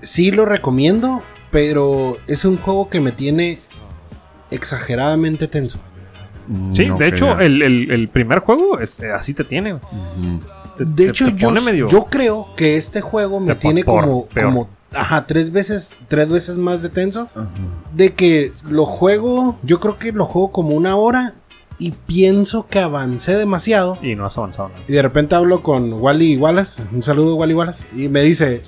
[0.02, 3.58] sí lo recomiendo, pero es un juego que me tiene
[4.50, 5.80] exageradamente tenso.
[6.48, 9.78] Mm, Sí, no, de hecho, el, el- el primer juego es, eh, así te tiene.
[10.78, 14.02] Te- De te- hecho, te yo, medio- yo creo que este juego me tiene por-
[14.02, 17.30] como, como ajá, tres veces, tres veces más de tenso.
[17.94, 21.34] De que lo juego, yo creo que lo juego como una hora
[21.78, 23.98] y pienso que avancé demasiado.
[24.02, 24.82] Y no has avanzado nada.
[24.88, 28.62] Y de repente hablo con Wally Wallace, un saludo Wally Wallace, y me dice,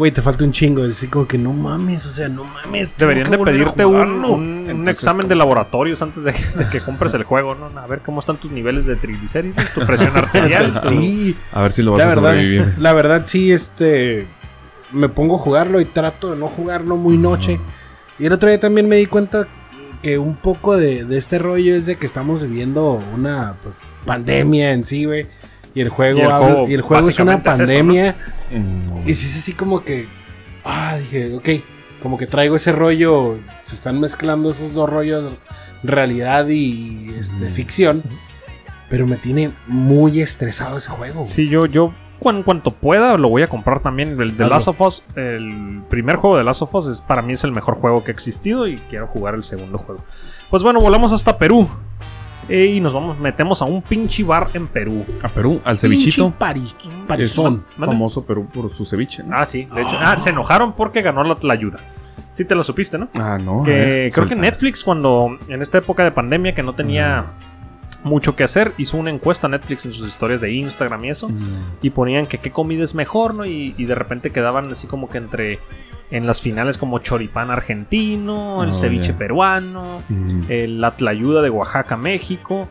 [0.00, 0.84] güey, te falta un chingo.
[0.84, 2.96] Es así como que no mames, o sea, no mames.
[2.96, 4.32] Deberían de pedirte un, jugarlo".
[4.32, 5.28] un- un examen ¿cómo?
[5.28, 7.66] de laboratorios antes de, de que compres el juego, ¿no?
[7.78, 10.80] A ver cómo están tus niveles de triglicéridos, tu presión arterial.
[10.84, 12.74] Sí, A ver si lo vas la a verdad, sobrevivir.
[12.78, 14.26] la verdad sí, este,
[14.92, 17.60] me pongo a jugarlo y trato de no jugarlo muy noche.
[18.18, 19.46] Y el otro día también me di cuenta
[20.02, 24.72] que un poco de, de este rollo es de que estamos viviendo una pues, pandemia
[24.72, 25.26] en sí, güey.
[25.74, 28.16] Y el juego, Y el juego y el juego es una es eso, pandemia.
[29.06, 30.08] Y sí, sí, sí, como que.
[30.64, 31.48] Ah, dije, ok.
[32.02, 33.38] Como que traigo ese rollo.
[33.62, 35.32] Se están mezclando esos dos rollos,
[35.82, 38.02] realidad y este, ficción.
[38.88, 41.26] Pero me tiene muy estresado ese juego.
[41.26, 41.92] Sí, yo, yo
[42.28, 44.20] en cuanto pueda lo voy a comprar también.
[44.20, 44.48] El de.
[44.48, 47.52] Last of Us, el primer juego de Last of Us es, para mí es el
[47.52, 50.04] mejor juego que ha existido y quiero jugar el segundo juego.
[50.50, 51.68] Pues bueno, volamos hasta Perú.
[52.50, 55.04] Eh, y nos vamos, metemos a un pinche bar en Perú.
[55.22, 56.30] A Perú, al cevichito.
[56.36, 56.62] Pari,
[57.06, 57.64] parizón.
[57.78, 59.22] Famoso Perú por su ceviche.
[59.22, 59.36] ¿no?
[59.36, 59.96] Ah, sí, de hecho.
[60.00, 61.78] Ah, se enojaron porque ganó la, la ayuda.
[62.32, 63.08] Sí, te lo supiste, ¿no?
[63.18, 63.62] Ah, no.
[63.62, 64.34] a que ver, creo que.
[64.36, 67.26] Netflix cuando en esta época de pandemia que no tenía
[68.02, 71.34] mucho que hacer hizo una encuesta Netflix en sus historias de Instagram y eso Mm.
[71.82, 75.08] y ponían que qué comida es mejor no y, y de repente quedaban así como
[75.10, 75.58] que entre
[76.10, 80.42] en las finales como choripán argentino el Oh, ceviche peruano Mm.
[80.48, 82.68] el la tlayuda de Oaxaca México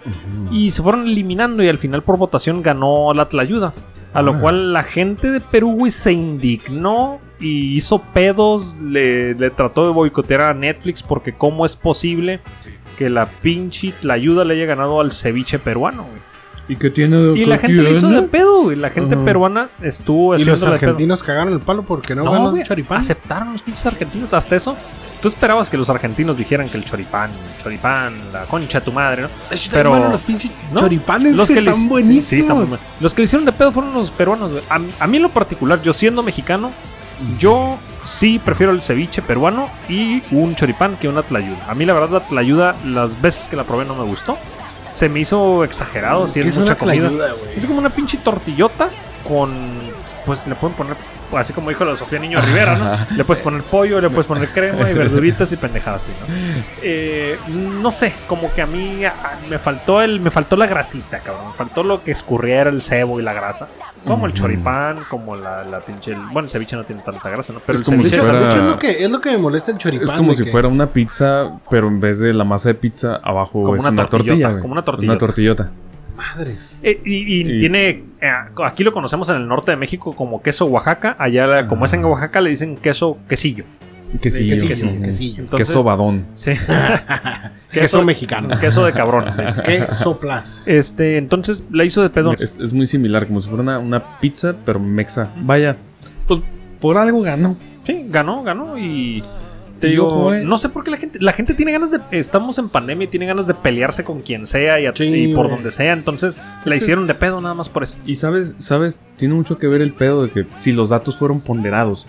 [0.51, 3.73] y se fueron eliminando y al final por votación ganó la tlayuda.
[4.13, 9.49] A lo cual la gente de Perú, güey, se indignó y hizo pedos, le, le
[9.51, 12.39] trató de boicotear a Netflix porque cómo es posible
[12.97, 16.28] que la pinche tlayuda le haya ganado al ceviche peruano, güey.
[16.69, 18.21] ¿Y qué tiene de Y la gente le hizo tiene?
[18.21, 18.77] de pedo, güey.
[18.77, 20.73] La gente peruana estuvo Y los de pedo.
[20.75, 22.99] argentinos cagaron el palo porque no, No, ganó güey, choripán.
[22.99, 24.77] aceptaron los pinches argentinos hasta eso.
[25.21, 29.23] Tú esperabas que los argentinos dijeran que el choripán, choripán, la concha de tu madre,
[29.23, 29.27] ¿no?
[29.49, 30.79] Pero pero- bueno, los pinches ¿no?
[30.79, 32.23] choripanes Los que que le están buenísimos.
[32.23, 32.67] sí, sí, están muy.
[33.01, 34.51] Los que le hicieron de pedo fueron los peruanos.
[34.51, 34.63] güey.
[34.69, 36.71] A, a mí en lo particular, yo siendo mexicano,
[37.37, 41.65] yo sí prefiero el ceviche peruano y un choripán que una tlayuda.
[41.67, 44.37] A mí la verdad la tlayuda, las veces que la probé no me gustó.
[44.91, 47.11] Se me hizo exagerado, si ¿Qué es, es mucha comida.
[47.55, 48.89] Es como una pinche tortillota
[49.27, 49.79] con...
[50.25, 50.97] Pues le pueden poner,
[51.33, 53.15] así como dijo la Sofía Niño Rivera, ¿no?
[53.17, 56.35] Le puedes poner pollo, le puedes poner crema y verduritas y pendejadas así, ¿no?
[56.81, 57.37] Eh,
[57.81, 59.01] no sé, como que a mí
[59.49, 61.49] me faltó el, me faltó la grasita, cabrón.
[61.49, 63.67] Me faltó lo que escurriera el cebo y la grasa.
[64.05, 66.13] Como el choripán, como la, la pinche...
[66.15, 67.59] Bueno, el ceviche no tiene tanta grasa, ¿no?
[67.65, 68.31] Pero Es el como si ceviche...
[68.31, 70.07] de fuera- es, lo que, es lo que me molesta el choripán.
[70.07, 73.19] Es como si que- fuera una pizza, pero en vez de la masa de pizza,
[73.21, 74.61] abajo Como es una una, tortillota, tortilla.
[74.61, 75.11] como una tortillota.
[75.11, 75.71] Una tortillota.
[76.15, 76.79] Madres.
[76.83, 78.03] Eh, y, y Y- tiene.
[78.21, 78.31] Eh,
[78.65, 81.15] aquí lo conocemos en el norte de México como queso Oaxaca.
[81.19, 83.63] Allá, como es en Oaxaca, le dicen queso quesillo.
[84.21, 84.67] Quesillo.
[84.67, 85.01] Quesillo, Ujú.
[85.03, 85.43] quesillo.
[85.43, 86.25] Entonces- Queso badón.
[86.33, 86.53] Sí.
[87.71, 88.59] Queso mexicano.
[88.59, 89.25] Queso de cabrón.
[89.65, 90.63] Queso plus.
[90.67, 92.31] Este, entonces la hizo de pedo.
[92.33, 95.29] Es, es muy similar, como si fuera una, una pizza, pero mexa.
[95.37, 95.77] Vaya,
[96.27, 96.41] pues
[96.81, 97.55] por algo ganó.
[97.83, 99.23] Sí, ganó, ganó y
[99.79, 100.43] te digo, ojo, eh.
[100.43, 103.07] no sé por qué la gente, la gente tiene ganas de, estamos en pandemia y
[103.07, 106.39] tiene ganas de pelearse con quien sea y, a- Sí, y por donde sea, entonces
[106.65, 107.97] la hicieron de pedo nada más por eso.
[108.05, 111.39] Y sabes, sabes, tiene mucho que ver el pedo de que si los datos fueron
[111.41, 112.07] ponderados.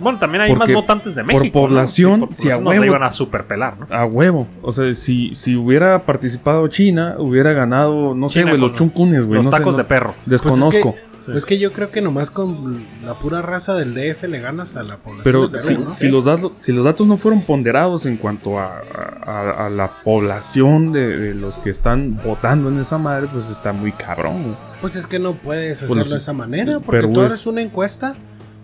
[0.00, 1.58] Bueno, también hay Porque más votantes de por México.
[1.60, 1.66] ¿no?
[1.68, 3.86] población, Sí, por si a huevo- iban a superpelar, ¿no?
[3.94, 4.46] A huevo.
[4.62, 9.36] O sea, si, si hubiera participado China, hubiera ganado, no sé, güey, los chuncunes, güey.
[9.36, 10.14] Los no sé, tacos no- de perro.
[10.26, 10.92] Desconozco.
[10.92, 14.26] Pues es, que, es que yo creo que nomás con la pura raza del DF
[14.26, 15.22] le ganas a la población.
[15.24, 15.90] Pero de Perú, si, ¿no?
[15.90, 18.80] si los datos, si los datos no fueron ponderados en cuanto a,
[19.26, 23.72] a- a la población de, de los que están votando en esa madre, pues está
[23.74, 24.42] muy cabrón.
[24.44, 24.54] güey.
[24.80, 27.46] Pues es que no puedes Bueno, hacerlo de esa manera, porque pero tú es- eres
[27.46, 28.16] una encuesta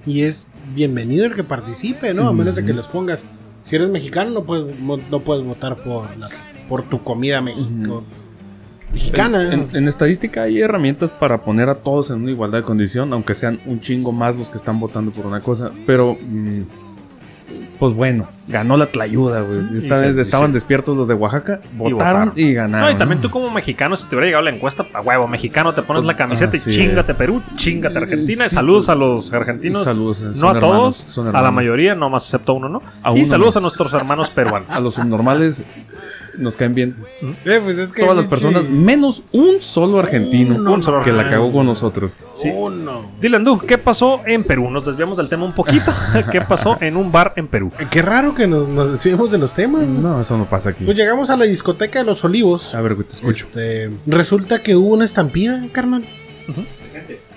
[0.06, 2.28] y es bienvenido el que participe, ¿no?
[2.28, 3.26] A menos de que les pongas,
[3.64, 6.28] si eres mexicano no puedes, no puedes votar por, la-
[6.68, 8.04] por tu comida mexico-
[8.92, 9.52] mexicana.
[9.52, 13.34] En, en estadística hay herramientas para poner a todos en una igualdad de condición, aunque
[13.34, 15.72] sean un chingo más los que están votando por una cosa.
[15.86, 16.62] Pero, mm,
[17.78, 19.76] pues bueno, ganó la tlayuda, güey.
[19.76, 22.32] Esta vez estaban despiertos los de Oaxaca, votaron votaron.
[22.36, 22.88] y, ganaron.
[22.90, 25.74] No, y también tú como mexicano, si te hubiera llegado la encuesta, a huevo, mexicano,
[25.74, 28.44] te pones Pues, la camiseta y chingate Perú, chingate Argentina.
[28.46, 29.84] y Sí, saludos pues, a los argentinos.
[29.84, 32.82] saludos, no a todos, hermanos, a la mayoría, no más excepto uno, ¿no?
[33.02, 33.58] A y uno saludos no.
[33.58, 34.70] a nuestros hermanos peruanos.
[34.70, 35.64] A los subnormales
[36.38, 36.96] nos caen bien.
[37.44, 41.52] Eh, pues es que Todas las personas, menos un solo argentino Uno que la cagó
[41.52, 42.12] con nosotros.
[42.34, 42.50] Sí.
[42.54, 43.10] Uno.
[43.20, 44.70] Dylan Du, ¿qué pasó en Perú?
[44.70, 45.92] Nos desviamos del tema un poquito.
[46.32, 47.72] ¿Qué pasó en un bar en Perú?
[47.78, 49.88] Eh, Qué raro que nos, nos desviemos de los temas.
[49.88, 50.84] No, eso no pasa aquí.
[50.84, 52.74] Pues llegamos a la discoteca de los olivos.
[52.74, 53.46] A ver, güey, te escucho.
[53.46, 56.04] Este, resulta que hubo una estampida, carnal.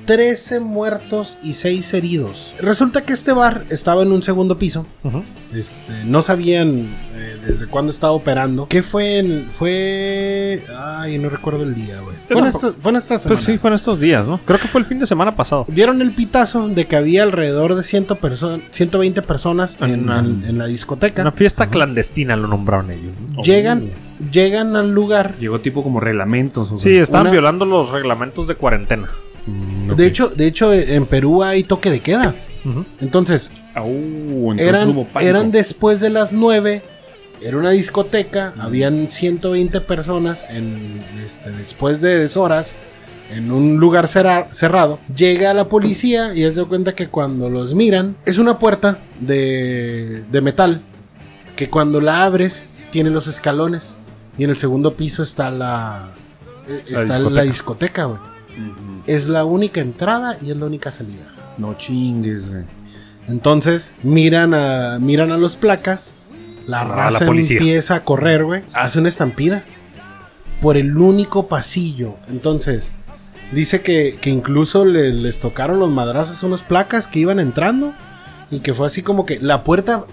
[0.06, 2.56] 13 muertos y 6 heridos.
[2.60, 4.88] Resulta que este bar estaba en un segundo piso.
[5.04, 5.24] Ujú.
[5.54, 6.90] Este, no sabían
[7.50, 8.68] desde cuándo estaba operando.
[8.68, 9.18] ¿Qué fue?
[9.18, 10.64] En, fue.
[10.78, 12.16] Ay, no recuerdo el día, güey.
[12.28, 13.28] Fue, en esta- fue en esta semana.
[13.28, 14.40] Pues sí, fueron estos días, ¿no?
[14.46, 15.66] Creo que fue el fin de semana pasado.
[15.68, 20.44] Dieron el pitazo de que había alrededor de 100 perso- 120 personas en, Una- en-
[20.48, 21.22] en la discoteca.
[21.24, 23.14] Una fiesta clandestina lo nombraron ellos.
[23.36, 23.42] ¿no?
[23.44, 23.90] Llegan,
[24.32, 25.36] llegan al lugar.
[25.40, 26.72] Llegó tipo como reglamentos.
[26.72, 29.10] o Sí, estaban Una- violando los reglamentos de cuarentena.
[29.48, 29.94] Mm.
[29.96, 32.36] De hecho, de hecho, en Perú hay toque de queda.
[32.66, 32.84] Ujú.
[33.00, 33.88] Entonces, Au,
[34.52, 36.84] entonces eran, eran después de las 9.
[37.42, 38.54] Era una discoteca.
[38.60, 42.76] Habían 120 personas en, este, después de deshoras.
[43.32, 45.00] En un lugar cerra- cerrado.
[45.16, 48.16] Llega la policía y es de cuenta que cuando los miran.
[48.26, 50.82] Es una puerta de, de metal.
[51.56, 52.66] Que cuando la abres.
[52.90, 53.98] Tiene los escalones.
[54.38, 56.10] Y en el segundo piso está la.
[56.68, 57.30] eh, Está discoteca.
[57.30, 58.20] la discoteca, güey.
[59.06, 61.28] Es la única entrada y es la única salida.
[61.58, 62.64] No chingues, güey.
[63.28, 66.16] Entonces miran a, miran a los placas.
[66.70, 68.64] La la raza empieza a correr, güey.
[68.74, 69.64] Hace una estampida.
[70.62, 72.16] Por el único pasillo.
[72.30, 72.94] Entonces,
[73.52, 77.94] dice que, que incluso le- les tocaron los madrazos a unos placas que iban entrando.
[78.52, 80.06] Y que fue así como que la puerta,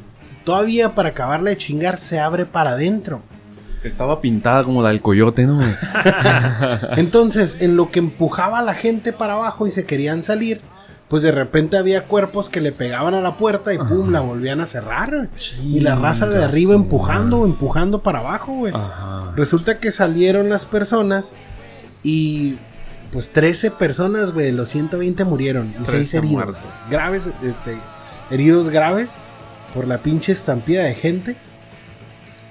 [0.45, 3.23] todavía para acabarla de chingar, se abre para adentro.
[3.83, 5.57] Estaba pintada como la del coyote, ¿no?
[5.57, 5.69] güey?
[6.97, 10.61] Entonces, en lo que empujaba a la gente para abajo y se querían salir,
[11.09, 14.61] pues de repente había cuerpos que le pegaban a la puerta y pum, la volvían
[14.61, 15.29] a cerrar.
[15.63, 18.73] Y la raza de arriba empujando, empujando para abajo, güey.
[19.37, 21.37] Resulta que salieron las personas
[22.03, 22.57] y
[23.13, 26.33] pues 13 personas, güey, de los 120 murieron y 6 13 heridos.
[26.33, 26.67] muertos.
[26.91, 27.77] Graves, este,
[28.31, 29.21] heridos graves
[29.75, 31.37] por la pinche estampida de gente.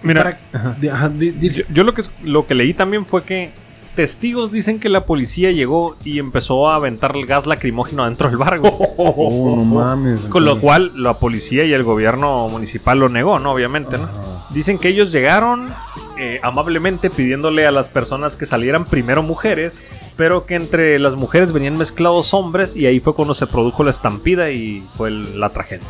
[0.01, 3.51] Mira, Para- de- yo, yo lo que es- lo que leí también fue que
[3.95, 8.37] testigos dicen que la policía llegó y empezó a aventar el gas lacrimógeno adentro del
[8.37, 8.73] bar, güey.
[8.97, 10.21] Oh, no mames.
[10.25, 13.51] Con lo cual la policía y el gobierno municipal lo negó, ¿no?
[13.51, 14.07] Obviamente, ¿no?
[14.51, 15.73] Dicen que ellos llegaron
[16.17, 21.51] eh, amablemente pidiéndole a las personas que salieran primero mujeres, pero que entre las mujeres
[21.51, 25.49] venían mezclados hombres y ahí fue cuando se produjo la estampida y fue el- la
[25.49, 25.87] tragedia.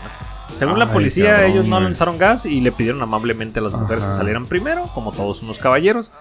[0.56, 4.06] Según la policía, cabrón, ellos no lanzaron gas y le pidieron amablemente a las mujeres
[4.06, 6.14] que salieran primero, como todos unos caballeros.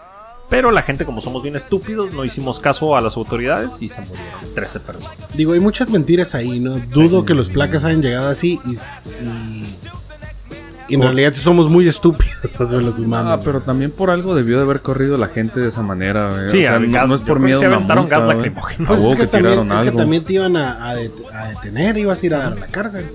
[0.54, 4.02] Pero la gente, como somos bien estúpidos, no hicimos caso a las autoridades y se
[4.02, 5.18] murieron 13 personas.
[5.34, 6.78] Digo, hay muchas mentiras ahí, ¿no?
[6.92, 8.70] Dudo que los placas hayan llegado así y,
[9.24, 9.76] y-
[10.86, 13.40] y en realidad somos muy estúpidos los humanos.
[13.40, 16.50] Ah, pero también por algo debió de haber corrido la gente de esa manera, güey.
[16.50, 18.36] Sí, o sea, no, gas, no es por miedo se aventaron multa, gas güey.
[18.36, 18.86] lacrimógeno.
[18.86, 21.96] Pues es que, que también, es que también te iban a, a det- a detener,
[21.96, 23.06] ibas a ir a dar a la cárcel.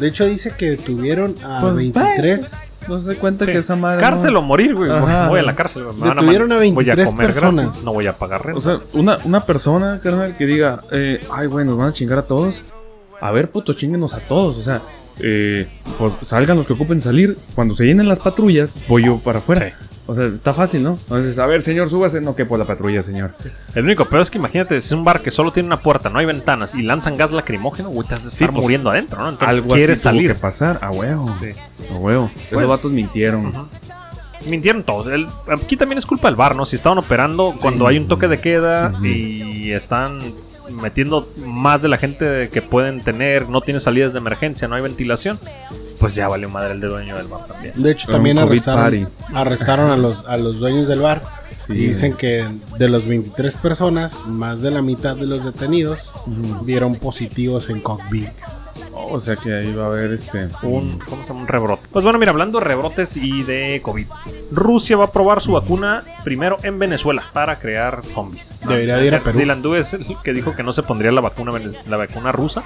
[0.00, 2.62] De hecho, dice que detuvieron a Pues, 23.
[2.88, 3.52] No se cuenta Sí.
[3.52, 4.00] que esa madre.
[4.00, 4.90] Cárcel no- o morir, güey.
[4.90, 5.28] Ajá.
[5.28, 5.84] Voy a la cárcel.
[5.84, 7.64] Me van Detuvieron a 23 voy a comer personas.
[7.66, 8.58] gratis, no voy a pagar renta.
[8.58, 12.18] O sea, una, una persona, carnal, que diga, eh, ay, güey, nos van a chingar
[12.18, 12.64] a todos.
[13.20, 14.56] A ver, puto, chinguenos a todos.
[14.58, 14.80] O sea,
[15.18, 17.36] eh, pues salgan los que ocupen salir.
[17.54, 19.68] Cuando se llenen las patrullas, voy yo para afuera.
[19.78, 19.86] Sí.
[20.10, 20.98] O sea, está fácil, ¿no?
[21.02, 22.20] Entonces, a ver, señor, súbase.
[22.20, 23.30] No, que por la patrulla, señor.
[23.76, 26.18] El único peor es que imagínate, es un bar que solo tiene una puerta, no
[26.18, 29.28] hay ventanas y lanzan gas lacrimógeno, güey, te has de estar pues, muriendo adentro, ¿no?
[29.28, 30.32] Entonces Algo quieres así tuvo salir.
[30.32, 30.78] que pasar.
[30.82, 31.30] A huevo.
[31.38, 31.50] Sí.
[31.92, 32.28] A huevo.
[32.34, 33.68] Pues- Esos vatos mintieron.
[34.46, 35.06] Mintieron todos.
[35.06, 36.64] El- aquí también es culpa del bar, ¿no?
[36.64, 40.18] Si estaban operando cuando hay un toque de queda y están
[40.82, 44.82] metiendo más de la gente que pueden tener, no tiene salidas de emergencia, no hay
[44.82, 45.38] ventilación,
[46.00, 47.74] pues ya valió madre el de dueño del bar también.
[47.76, 51.22] De hecho, Era también arrestaron, arrestaron a, los, a los dueños del bar.
[51.46, 51.74] Sí.
[51.74, 56.14] y dicen que de los 23 personas, más de la mitad de los detenidos
[56.64, 58.28] dieron positivos en COVID.
[58.92, 60.48] Oh, o sea que ahí va a haber este.
[60.62, 61.40] Un, ¿cómo se llama?
[61.42, 61.82] Un rebrote.
[61.92, 64.06] Pues bueno, mira, hablando de rebrotes y de COVID.
[64.50, 68.52] Rusia va a probar su vacuna primero en Venezuela para crear zombies.
[68.66, 69.38] Debería de ir a Perú.
[69.38, 71.52] Dylan Du es el que dijo que no se pondría la vacuna,
[71.88, 72.62] la vacuna rusa,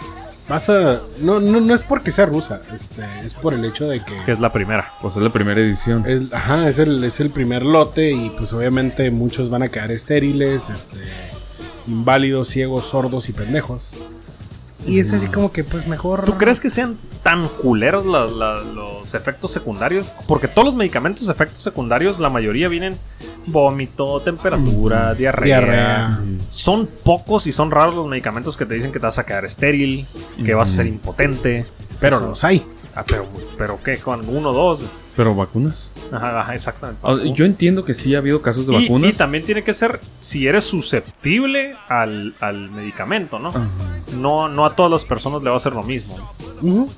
[0.48, 4.04] Vas a- no, no, no es porque sea rusa, este, es por el hecho de
[4.04, 4.92] que que es la primera.
[5.00, 6.04] Pues es la primera edición.
[6.06, 9.90] es, ajá, es, el, es el primer lote y pues obviamente muchos van a quedar
[9.90, 10.98] estériles, este,
[11.87, 13.98] inválidos, ciegos, sordos y pendejos.
[14.87, 16.25] Y es así como que pues mejor...
[16.25, 20.12] ¿Tú crees que sean tan culeros la- la- los efectos secundarios?
[20.29, 22.97] Porque todos los medicamentos, efectos secundarios, la mayoría vienen
[23.47, 25.47] vómito, temperatura, diarrea.
[25.47, 26.20] Diarrea.
[26.49, 29.44] Son pocos y son raros los medicamentos que te dicen que te vas a quedar
[29.44, 30.07] estéril,
[30.44, 31.66] que vas a ser impotente.
[32.01, 32.66] Pero Eso- los hay.
[32.94, 33.26] Ah, pero,
[33.59, 33.98] pero ¿qué?
[33.98, 34.87] ¿Con uno o dos?
[35.16, 35.94] Pero vacunas.
[36.12, 37.00] Ajá, ajá, exactamente.
[37.04, 39.14] Ah, Yo entiendo que sí ha habido casos de y, vacunas.
[39.14, 43.48] y también tiene que ser si eres susceptible al, al medicamento, ¿no?
[43.50, 43.66] Ajá.
[44.16, 46.16] No, no a todas las personas le va a hacer lo mismo.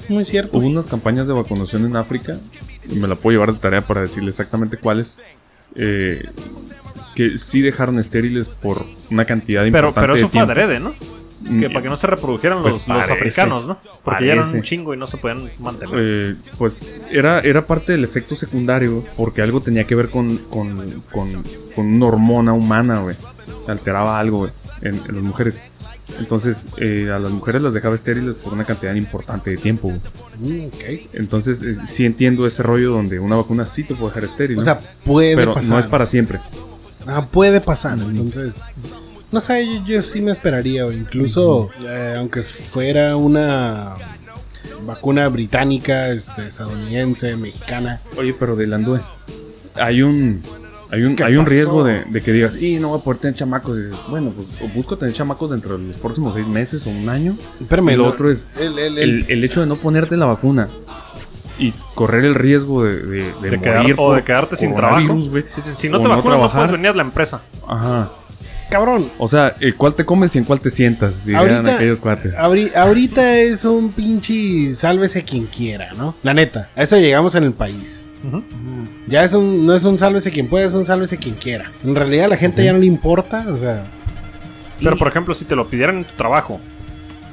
[0.08, 0.58] muy cierto.
[0.58, 2.38] Hubo unas campañas de vacunación en África.
[2.90, 5.20] y Me la puedo llevar de tarea para decirle exactamente cuáles.
[5.74, 6.24] eh,
[7.14, 10.52] que sí dejaron estériles por una cantidad Pero, importante pero eso de fue tiempo.
[10.52, 10.94] adrede, ¿no?
[11.60, 13.78] Que para que no se reprodujeran pues los, los parece, africanos, ¿no?
[14.04, 14.56] Porque ya eran parece.
[14.58, 15.94] un chingo y no se podían mantener.
[15.98, 21.02] Eh, pues era, era parte del efecto secundario porque algo tenía que ver con, con,
[21.12, 23.16] con, con una hormona humana, güey.
[23.68, 24.50] Alteraba algo, güey,
[24.82, 25.60] en, en las mujeres.
[26.18, 30.00] Entonces, eh, a las mujeres las dejaba estériles por una cantidad importante de tiempo, güey.
[30.38, 31.08] Mm, ok.
[31.14, 34.56] Entonces, eh, sí entiendo ese rollo donde una vacuna sí te puede dejar estéril.
[34.56, 34.64] O ¿no?
[34.64, 35.70] sea, puede pero pasar.
[35.72, 36.38] no es para siempre.
[37.06, 38.64] Ajá, puede pasar, entonces.
[39.32, 43.96] No sé, yo, yo sí me esperaría, o incluso eh, aunque fuera una
[44.84, 48.00] vacuna británica, este, estadounidense, mexicana.
[48.16, 49.00] Oye, pero de Landue,
[49.74, 50.42] hay un.
[50.88, 51.50] Hay un, ¿Qué hay un pasó?
[51.52, 53.76] riesgo de, de que digas, y no voy a poder tener chamacos.
[53.76, 57.08] Y dices, bueno, pues busco tener chamacos dentro de los próximos seis meses o un
[57.08, 57.36] año.
[57.60, 60.16] Espérame, y lo no, otro es el- el- el- el, el hecho de no ponerte
[60.16, 60.68] la vacuna
[61.58, 64.76] y correr el riesgo de, de, de de quedar- morir o por de quedarte sin
[64.76, 65.18] trabajo.
[65.74, 66.60] Si no te vacunas, no trabajar.
[66.60, 67.42] puedes venir a la empresa.
[67.66, 68.10] Ajá.
[68.70, 69.10] Cabrón.
[69.18, 71.24] O sea, eh, ¿cuál te comes y en cuál te sientas?
[71.24, 72.34] Dirían Ahorita, aquellos cuates.
[72.34, 76.14] ahori- ahorita es un pinche sálvese quien quiera, ¿no?
[76.22, 78.06] La neta, a eso llegamos en el país.
[79.06, 81.70] Ya es un, no es un sálvese quien pueda, es un sálvese quien quiera.
[81.84, 83.84] En realidad a la gente ya no le importa, o sea.
[84.82, 86.60] Pero y, por ejemplo, si te lo pidieran en tu trabajo,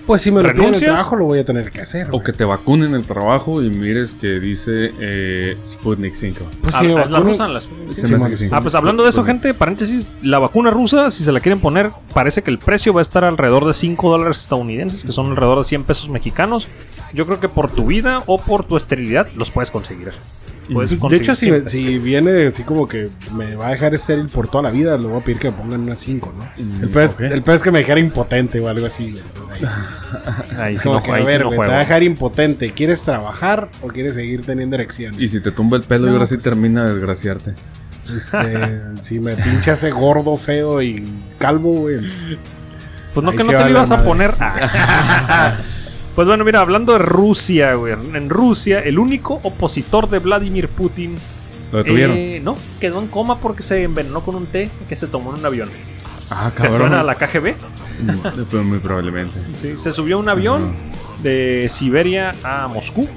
[0.06, 2.08] pues si me lo piden en el trabajo, lo voy a tener que hacer.
[2.12, 6.46] O que te vacunen en el trabajo y mires que dice eh, Sputnik 5.
[6.62, 7.48] Pues Ah, si me ¿es la vacunan- rusa?
[7.48, 8.30] La- Se Sí, me hace man.
[8.30, 8.50] que sí.
[8.52, 9.42] Ah, pues hablando de eso, Sputnik.
[9.44, 13.02] gente, paréntesis, la vacuna rusa, si se la quieren poner, parece que el precio va
[13.02, 16.68] a estar alrededor de 5 dólares estadounidenses, que son alrededor de 100 pesos mexicanos.
[17.14, 20.12] Yo creo que por tu vida o por tu esterilidad los puedes conseguir.
[20.72, 21.72] Puedes Pues, de hecho, si, 100 me- pesos.
[21.74, 25.08] si viene así como que me va a dejar estéril por toda la vida, le
[25.08, 26.44] voy a pedir que me pongan unas 5, ¿no?
[26.64, 29.20] Mm, el, peor es, el peor es que me dejara impotente o algo así.
[29.36, 29.66] Pues ahí sí.
[30.58, 31.80] Ahí Es sí como no, que, ahí a sí ver, no güey, te va a
[31.80, 32.72] dejar impotente.
[32.72, 35.20] ¿Quieres trabajar o quieres seguir teniendo erecciones?
[35.20, 37.56] Y si te tumba el pelo y ahora sí pues- termina de desgraciarte.
[38.16, 41.04] Este, si me pincha ese gordo, feo y
[41.40, 41.98] calvo, güey.
[43.14, 44.34] Pues no Ahí que no te lo ibas a poner.
[44.40, 45.56] Ah.
[46.16, 47.94] Pues bueno, mira, hablando de Rusia, güey.
[47.94, 51.16] En Rusia, el único opositor de Vladimir Putin.
[51.72, 52.16] Lo detuvieron.
[52.18, 55.40] eh, no, quedó en coma porque se envenenó con un té que se tomó en
[55.40, 55.70] un avión.
[56.30, 56.78] ah, ¿Te cabrón.
[56.78, 57.56] suena a la KGB?
[58.00, 59.40] Mm, muy probablemente.
[59.58, 60.72] Sí, se subió a un avión
[61.24, 63.08] de Siberia a Moscú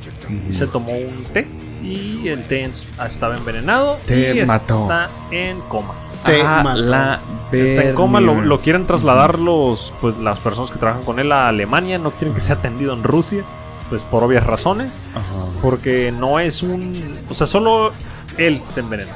[0.49, 1.47] y se tomó un té
[1.83, 2.69] y el té
[3.07, 4.83] estaba envenenado Te y mató.
[4.85, 5.95] está en coma.
[6.25, 6.81] Te Ah, mató.
[6.81, 7.21] la
[7.53, 11.47] Está en coma, lo, quieren trasladar los, pues, las personas que trabajan con él a
[11.49, 13.45] Alemania, no quieren que sea atendido en Rusia,
[13.89, 15.25] pues por obvias razones, Ajá.
[15.63, 17.19] porque no es un...
[17.31, 17.93] O sea, solo
[18.37, 19.13] él se envenena.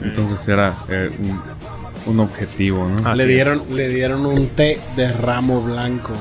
[0.00, 1.40] Entonces era eh, un,
[2.14, 3.08] un objetivo, ¿no?
[3.10, 3.28] Así le, es.
[3.28, 6.12] dieron, le dieron un té de ramo blanco.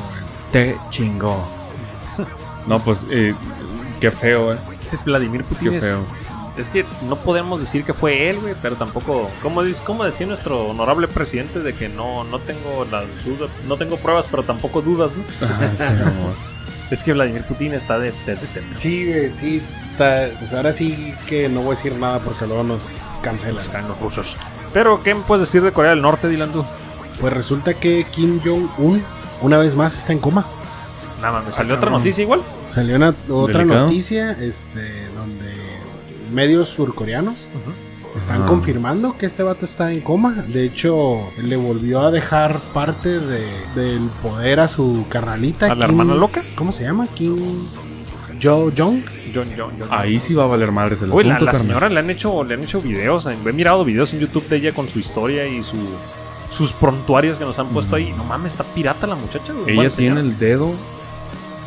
[0.51, 1.37] Te chingó.
[2.65, 3.35] No, pues eh,
[3.99, 4.57] qué feo, eh.
[5.03, 5.99] Vladimir Putin Qué feo.
[5.99, 6.22] es
[6.71, 9.29] que no podemos decir que fue él, güey, pero tampoco...
[9.41, 13.77] ¿Cómo, dice, cómo decía nuestro honorable presidente de que no, no tengo la duda, no
[13.77, 15.23] tengo pruebas, pero tampoco dudas, ¿no?
[15.47, 16.33] Ajá, sí, amor.
[16.91, 18.63] Es que Vladimir Putin está de, de, de.
[18.77, 20.29] Sí, güey, sí, está.
[20.37, 22.93] Pues ahora sí que no voy a decir nada porque luego nos
[23.23, 23.61] cancelan.
[23.63, 24.37] Están los rusos.
[24.73, 26.51] Pero, ¿qué me puedes decir de Corea del Norte, Dylan?
[26.51, 26.63] Tú?
[27.19, 29.01] Pues resulta que Kim Jong-un
[29.41, 30.45] una vez más está en coma.
[31.19, 32.41] Nada más, me salió Ah, otra noticia igual.
[32.67, 33.85] Salió una, otra Delicado.
[33.85, 35.52] noticia este, donde
[36.33, 37.49] medios surcoreanos
[38.15, 38.45] están Ah.
[38.45, 40.43] confirmando que este vato está en coma.
[40.47, 45.67] De hecho, le volvió a dejar parte de- del poder a su carnalita.
[45.67, 46.43] ¿A la Kim- hermana loca?
[46.55, 47.07] ¿Cómo se llama?
[47.13, 47.37] Kim
[48.41, 49.01] Jo Jong.
[49.33, 49.87] John, John, John.
[49.89, 51.55] Ahí sí va a valer madres el la, asunto, la carnal.
[51.55, 54.73] señora le han hecho, le han hecho videos, he mirado videos en YouTube de ella
[54.73, 55.77] con su historia y su
[56.49, 58.13] sus prontuarios que nos han puesto ahí.
[58.15, 59.53] No mames, está pirata la muchacha.
[59.65, 60.71] Ella tiene el dedo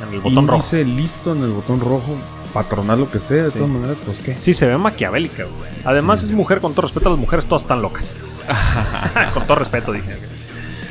[0.07, 0.57] en el botón rojo.
[0.59, 2.14] índice listo en el botón rojo.
[2.57, 3.59] Patronar lo que sea, de Sí.
[3.59, 4.35] todas maneras, pues qué.
[4.35, 5.71] Sí, se ve maquiavélica, güey.
[5.85, 8.15] Además es mujer, con todo respeto a las mujeres, todas están locas.
[9.35, 10.17] con todo respeto, dije.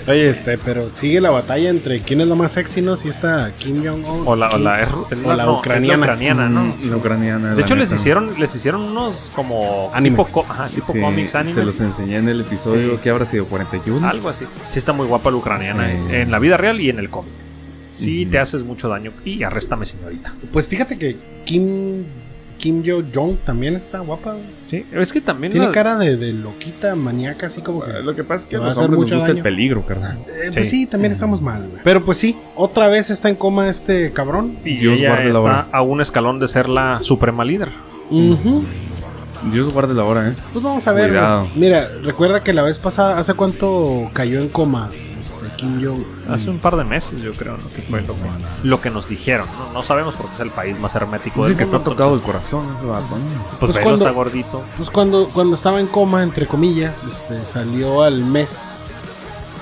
[0.08, 2.96] Oye, este, pero sigue la batalla entre quién es la más sexy, ¿no?
[2.96, 4.22] Si está Kim Jong-un.
[4.28, 5.98] O la, o la, o no, ucraniana.
[6.04, 6.66] ucraniana, ¿no?
[6.66, 7.50] Mm, la ucraniana.
[7.50, 10.28] De la hecho, les hicieron, les hicieron unos como Animes.
[10.28, 12.98] tipo, co- ajá, tipo Sí, cómics, Se los enseñé en el episodio Sí.
[13.02, 14.08] que habrá sido 41.
[14.08, 14.46] Algo así.
[14.68, 15.98] Sí está muy guapa la ucraniana Sí.
[16.10, 17.34] en, en la vida real y en el cómic.
[17.96, 19.12] Sí, te haces mucho daño.
[19.24, 20.34] Y arréstame, señorita.
[20.52, 21.16] Pues fíjate que
[21.46, 22.04] Kim
[22.58, 24.38] Kim Jo Jong también está guapa.
[24.66, 27.92] Sí, es que también Tiene la- cara de, de loquita, maníaca, así como que.
[27.92, 29.38] Eh, Lo que pasa es que a va a los hombres mucho nos gusta daño.
[29.40, 30.18] el peligro, carnal.
[30.28, 30.78] Eh, pues Sí.
[30.80, 31.82] sí, también estamos mal, güey.
[31.84, 34.58] Pero pues sí, otra vez está en coma este cabrón.
[34.66, 35.68] y Dios ella guarde la está hora.
[35.72, 37.70] a un escalón de ser la suprema líder.
[39.52, 40.36] Dios guarde la hora, ¿eh?
[40.54, 41.20] Pues vamos a ver.
[41.56, 46.04] Mira, recuerda que la vez pasada, ¿hace cuánto cayó en coma este Kim Jong?
[46.30, 47.70] Hace un par de meses, yo creo, ¿no?
[47.70, 48.22] que fue lo que,
[48.64, 49.48] lo que nos dijeron.
[49.58, 52.22] No, No sabemos porque es el país más hermético Dice del que está tocado el
[52.22, 53.08] corazón ese vato.
[53.18, 53.18] ¿no?
[53.60, 54.64] Pues, Pues cuando- está gordito.
[54.78, 58.74] Pues cuando, cuando estaba en coma, entre comillas, este, salió al mes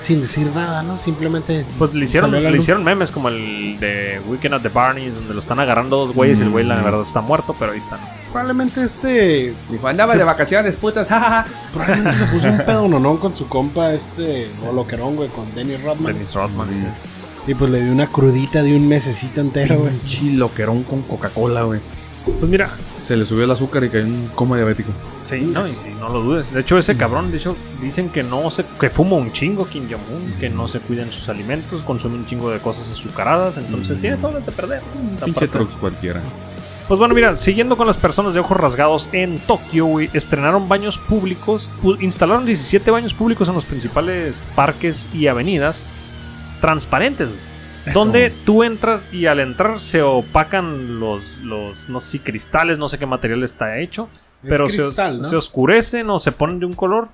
[0.04, 0.98] sin decir nada, ¿no?
[0.98, 1.64] Simplemente.
[1.78, 2.64] Pues le hicieron, salió a la le luz.
[2.64, 6.40] hicieron memes como el de Weekend at the Barneys, donde lo están agarrando dos güeyes
[6.40, 6.84] y el güey la Mm.
[6.84, 7.98] verdad está muerto, pero ahí están.
[8.30, 9.54] Probablemente este.
[9.70, 11.46] Dijo, andaba de vacaciones, putas, jajaja.
[11.72, 14.48] Probablemente se puso un pedo no con su compa, este.
[14.68, 16.12] O loquerón, güey, con Dennis Rodman.
[16.12, 16.68] Dennis Rodman.
[17.46, 19.92] Y pues le dio una crudita de un mesecito entero, güey.
[19.92, 21.80] Un chiloquerón con Coca-Cola, güey.
[22.24, 24.90] Pues mira, Se le subió el azúcar y cayó en coma diabético.
[25.24, 26.52] Sí, no, y sí, no lo dudes.
[26.52, 29.88] De hecho, ese cabrón, de hecho, dicen que no se, que fuma un chingo Kim
[29.90, 34.16] Jong-un, que no se cuidan sus alimentos, consume un chingo de cosas azucaradas, entonces tiene
[34.16, 34.82] todas las de perder.
[35.24, 36.20] Pinche trucks cualquiera.
[36.86, 40.98] Pues bueno, mira, siguiendo con las personas de ojos rasgados en Tokio, güey, estrenaron baños
[40.98, 41.70] públicos,
[42.00, 45.82] instalaron 17 baños públicos en los principales parques y avenidas
[46.60, 52.18] transparentes, güey, donde tú entras y al entrar se opacan los, los, no sé si
[52.18, 54.10] cristales, no sé qué material está hecho,
[54.48, 55.24] Pero se, cristal, ¿no?
[55.24, 57.08] se oscurecen o se ponen de un color.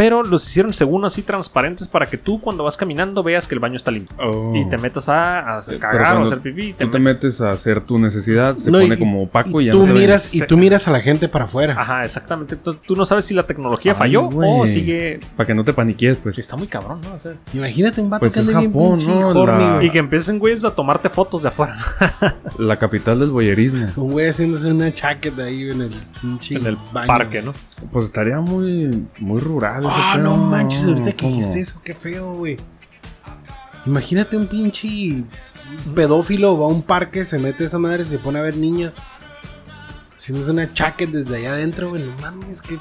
[0.00, 3.58] Pero los hicieron según así transparentes para que tú cuando vas caminando veas que el
[3.60, 4.16] baño está limpio.
[4.18, 4.54] Oh.
[4.56, 6.68] Y te metas a, a cagar o hacer pipí.
[6.68, 9.60] y te Tú te metes- a hacer tu necesidad, se No, pone y- como opaco
[9.60, 11.74] y, y ya tú no miras y tú miras a la gente para afuera.
[11.78, 12.54] Ajá, exactamente.
[12.54, 15.20] Entonces tú no sabes si la tecnología Ay, falló o sigue.
[15.36, 16.38] Para que no te paniques, pues.
[16.38, 17.12] Está muy cabrón, ¿no?
[17.12, 19.46] O sea, Imagínate un vato Pues que es bien Japón, pinche ¿no?
[19.46, 21.76] La- y que empiecen, güeyes, a tomarte fotos de afuera.
[22.58, 23.86] La capital del boyerismo.
[23.96, 27.42] Un güey haciéndose una chaqueta ahí en el pinche en el baño, parque.
[27.42, 27.52] ¿no?
[27.92, 29.89] Pues estaría muy, muy rural.
[29.92, 32.56] Ah, no manches, ahorita que dijiste eso, qué feo, güey.
[33.86, 35.24] Imagínate un pinche
[35.94, 38.98] pedófilo va a un parque, se mete esa madre y se pone a ver niños
[40.16, 42.02] haciéndose una chaqueta desde allá adentro, güey.
[42.02, 42.78] No mames, que.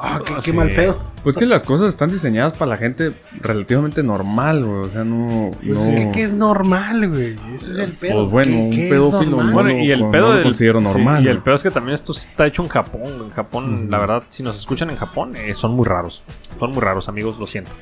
[0.00, 0.52] Ah, qué, qué sí.
[0.52, 0.96] mal pedo.
[1.24, 4.80] Pues que las cosas están diseñadas para la gente relativamente normal, güey.
[4.80, 5.50] O sea, no.
[5.64, 5.94] Pues no...
[5.94, 7.36] es que, es normal, güey.
[7.52, 8.20] Ese es el pedo.
[8.30, 10.78] Pues bueno, ¿Qué- un qué pedófilo no Bueno, y el no pedo lo del- considero
[10.80, 13.02] sí, normal, y el pedo es que también esto está hecho en Japón.
[13.24, 16.22] En Japón, la verdad, si nos escuchan en Japón, eh, son muy raros.
[16.58, 17.72] Son muy raros, amigos, lo siento.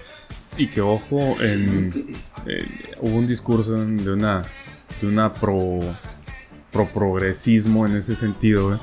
[0.56, 2.66] Y que ojo, en, eh,
[3.02, 4.42] hubo un discurso de una
[5.02, 5.80] de una pro
[6.72, 8.78] pro progresismo en ese sentido, güey,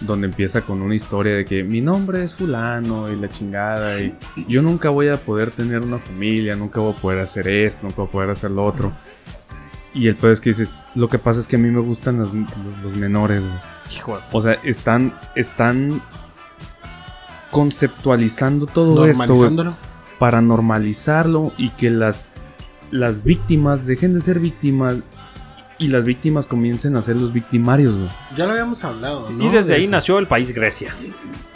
[0.00, 4.14] donde empieza con una historia de que mi nombre es fulano y la chingada y
[4.46, 7.96] yo nunca voy a poder tener una familia, nunca voy a poder hacer esto, nunca
[8.02, 8.92] voy a poder hacer lo otro.
[9.94, 12.18] Y el pedo es que dice, lo que pasa es que a mí me gustan
[12.18, 13.42] los, los- menores.
[13.94, 16.02] Hijo O sea, están están
[17.50, 19.34] conceptualizando todo esto,
[20.18, 22.26] para normalizarlo y que las,
[22.90, 25.02] las víctimas dejen de ser víctimas
[25.78, 28.10] y las víctimas comiencen a ser los victimarios, güey.
[28.34, 29.30] Ya lo habíamos hablado.
[29.30, 29.50] Y ¿no?
[29.50, 29.90] desde De ahí eso.
[29.92, 30.94] nació el país Grecia.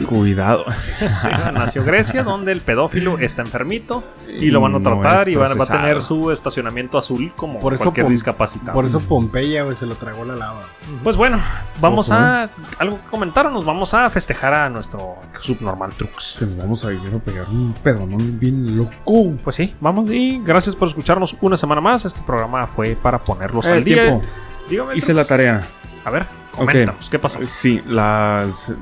[0.07, 0.65] Cuidado.
[1.21, 5.59] Sí, nació Grecia, donde el pedófilo está enfermito y lo van a tratar y van,
[5.59, 8.73] va a tener su estacionamiento azul como Por eso cualquier discapacitado.
[8.73, 10.65] Por eso Pompeya, güey, se lo tragó la lava.
[11.03, 11.39] Pues bueno,
[11.79, 12.49] vamos a
[12.79, 16.37] algo que comentar o nos vamos a festejar a nuestro subnormal Trux.
[16.39, 19.35] Que nos vamos a ir a pegar un pedonón bien loco.
[19.43, 22.05] Pues sí, vamos y gracias por escucharnos una semana más.
[22.05, 24.10] Este programa fue para ponerlos al día.
[24.69, 25.63] Dígame, Hice la tarea.
[26.03, 27.39] A ver, coméntanos, ¿qué pasó?
[27.45, 28.73] Sí, las.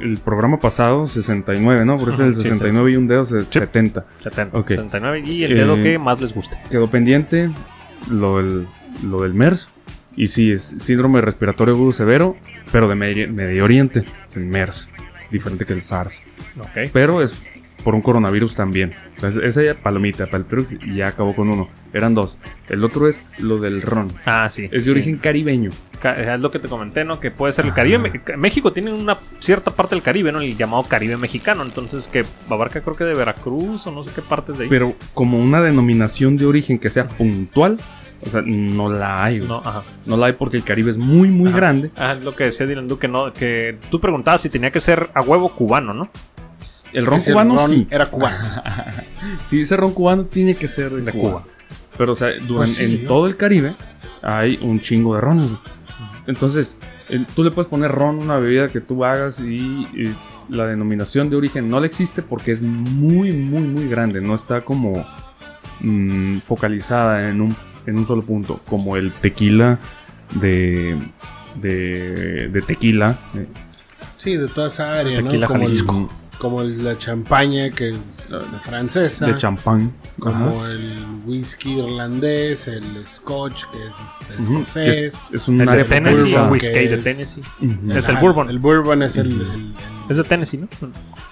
[0.00, 1.98] El programa pasado, 69, ¿no?
[1.98, 4.06] Por Ajá, es el sí, 69 y un dedo, se- 70.
[4.22, 4.68] 70, ok.
[4.68, 6.58] 79 y el dedo Eh, que más les guste.
[6.70, 7.52] Quedó pendiente
[8.10, 8.66] lo del,
[9.04, 9.68] lo del MERS.
[10.16, 12.36] Y sí, es síndrome respiratorio agudo severo,
[12.72, 14.04] pero de Medio, Medio Oriente.
[14.26, 14.90] Es el MERS,
[15.30, 16.24] diferente que el SARS.
[16.58, 16.90] Ok.
[16.92, 17.42] Pero es
[17.84, 18.94] por un coronavirus también.
[19.14, 21.68] Entonces, esa ya palomita para el Trux ya acabó con uno.
[21.92, 22.38] Eran dos.
[22.68, 24.12] El otro es lo del ron.
[24.24, 24.64] Ah, sí.
[24.64, 24.90] Es de sí.
[24.90, 25.70] origen caribeño.
[26.00, 27.20] Ca- Es lo que te comenté, ¿no?
[27.20, 27.98] Que puede ser el Caribe.
[27.98, 30.40] Me- México tiene una cierta parte del Caribe, ¿no?
[30.40, 31.62] El llamado Caribe mexicano.
[31.62, 34.70] Entonces, que abarca creo que de Veracruz o no sé qué partes de ahí.
[34.70, 37.78] Pero como una denominación de origen que sea puntual,
[38.22, 39.40] o sea, no la hay.
[39.40, 39.82] no, ajá.
[40.06, 41.56] No la hay porque el Caribe es muy, muy Ajá.
[41.58, 41.90] grande.
[41.96, 43.32] Ah, lo que decía Dylan Duque, ¿no?
[43.34, 46.08] Que tú preguntabas si tenía que ser a huevo cubano, ¿no?
[46.92, 47.86] El ron el cubano ron sí.
[47.90, 48.36] Era cubano.
[49.42, 51.30] Si ese ron cubano tiene que ser de, De Cuba.
[51.30, 51.44] Cuba.
[51.98, 53.08] Pero, o sea, durante, Pues sí, en ¿no?
[53.08, 53.74] todo el Caribe
[54.22, 55.48] hay un chingo de rones.
[56.26, 56.78] Entonces,
[57.08, 59.58] eh, tú le puedes poner ron a una bebida que tú hagas y,
[59.94, 60.14] y
[60.48, 64.20] la denominación de origen no le existe porque es muy, muy, muy grande.
[64.20, 65.04] No está como
[65.80, 68.60] mm, focalizada en un, en un solo punto.
[68.68, 69.78] Como el tequila
[70.40, 70.96] de,
[71.60, 73.18] de, de tequila.
[73.34, 73.46] eh,
[74.16, 75.28] Sí, de toda esa área, ¿no?
[75.30, 76.10] Tequila Como, el- Jalisco.
[76.40, 79.26] Como el- la champaña, que es este, francesa.
[79.26, 79.92] de champán.
[80.24, 80.46] Ajá.
[80.46, 84.84] Como el whisky irlandés, el scotch, que es este, escocés.
[84.96, 87.42] que es, es un El área de Tennessee, el whisky de es- Tennessee.
[87.94, 88.50] Es el bourbon.
[88.50, 89.74] El bourbon es el, el- el-
[90.08, 90.68] Es de Tennessee, ¿no?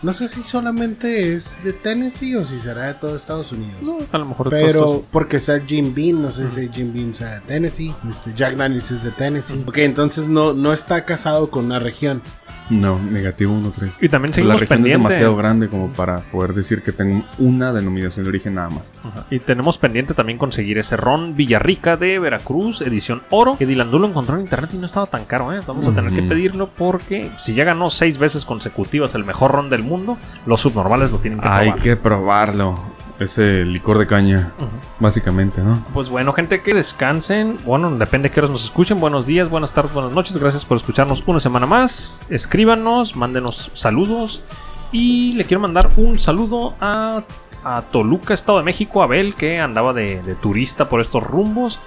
[0.02, 3.74] No sé si solamente es de Tennessee o si será de todo Estados Unidos.
[3.82, 7.34] No, a lo mejor Pero porque sea Jim Beam, no sé si Jim Beam sea
[7.34, 9.64] de Tennessee, este Jack Daniels es de Tennessee.
[9.66, 12.22] Ok, entonces no, no está casado con una región.
[12.70, 13.98] No, negativo 1-3.
[14.02, 14.90] Y también La seguimos región pendiente.
[14.90, 18.94] es demasiado grande como para poder decir que tengo una denominación de origen nada más.
[19.02, 19.24] Ajá.
[19.30, 24.06] Y tenemos pendiente también conseguir ese ron Villarrica de Veracruz, edición oro, que Dilandú lo
[24.08, 25.60] encontró en internet y no estaba tan caro, ¿eh?
[25.66, 26.28] Vamos a tener que Ujú.
[26.28, 31.10] pedirlo porque si ya ganó seis veces consecutivas el mejor ron del mundo, los subnormales
[31.10, 31.82] lo tienen que Hay probar.
[31.82, 32.87] que probarlo.
[33.18, 34.52] Ese licor de caña,
[35.00, 35.84] básicamente, ¿no?
[35.92, 37.58] Pues bueno, gente, que descansen.
[37.64, 39.00] Bueno, depende de qué horas nos escuchen.
[39.00, 40.36] Buenos días, buenas tardes, buenas noches.
[40.36, 42.22] Gracias por escucharnos una semana más.
[42.28, 44.44] Escríbanos, mándenos saludos.
[44.92, 47.22] Y le quiero mandar un saludo a,
[47.64, 51.80] a Toluca, Estado de México, Abel, que andaba de, de turista por estos rumbos.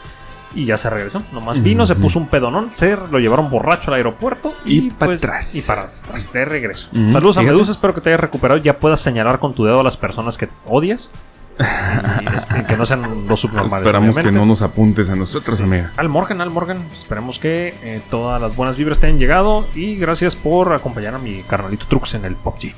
[0.54, 1.24] Y ya se regresó.
[1.32, 4.54] Nomás vino, se puso un pedonón, se lo llevaron borracho al aeropuerto.
[4.66, 5.56] Y pa' pues, atrás.
[5.56, 6.92] Y para atrás, de regreso.
[7.12, 7.42] Saludos a.
[7.42, 8.60] Medusa, espero que te hayas recuperado.
[8.60, 11.12] y Ya puedas señalar con tu dedo a las personas que odias.
[11.60, 13.86] Y, que no sean los subnormales.
[13.86, 15.64] Esperamos que no nos apuntes a nosotros, Sí.
[15.64, 15.94] amiga.
[15.98, 16.88] Al Morgan, al Morgan.
[16.92, 19.68] Esperemos que eh, todas las buenas vibras te hayan llegado.
[19.76, 22.74] Y gracias por acompañar a mi carnalito Trux en el PUBG.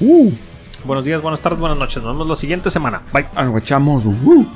[0.00, 0.32] Uh,
[0.84, 2.02] Buenos días, buenas tardes, buenas noches.
[2.02, 3.02] Nos vemos la siguiente semana.
[3.12, 3.26] Bye.
[3.34, 4.06] aguachamos.
[4.06, 4.46] Uh.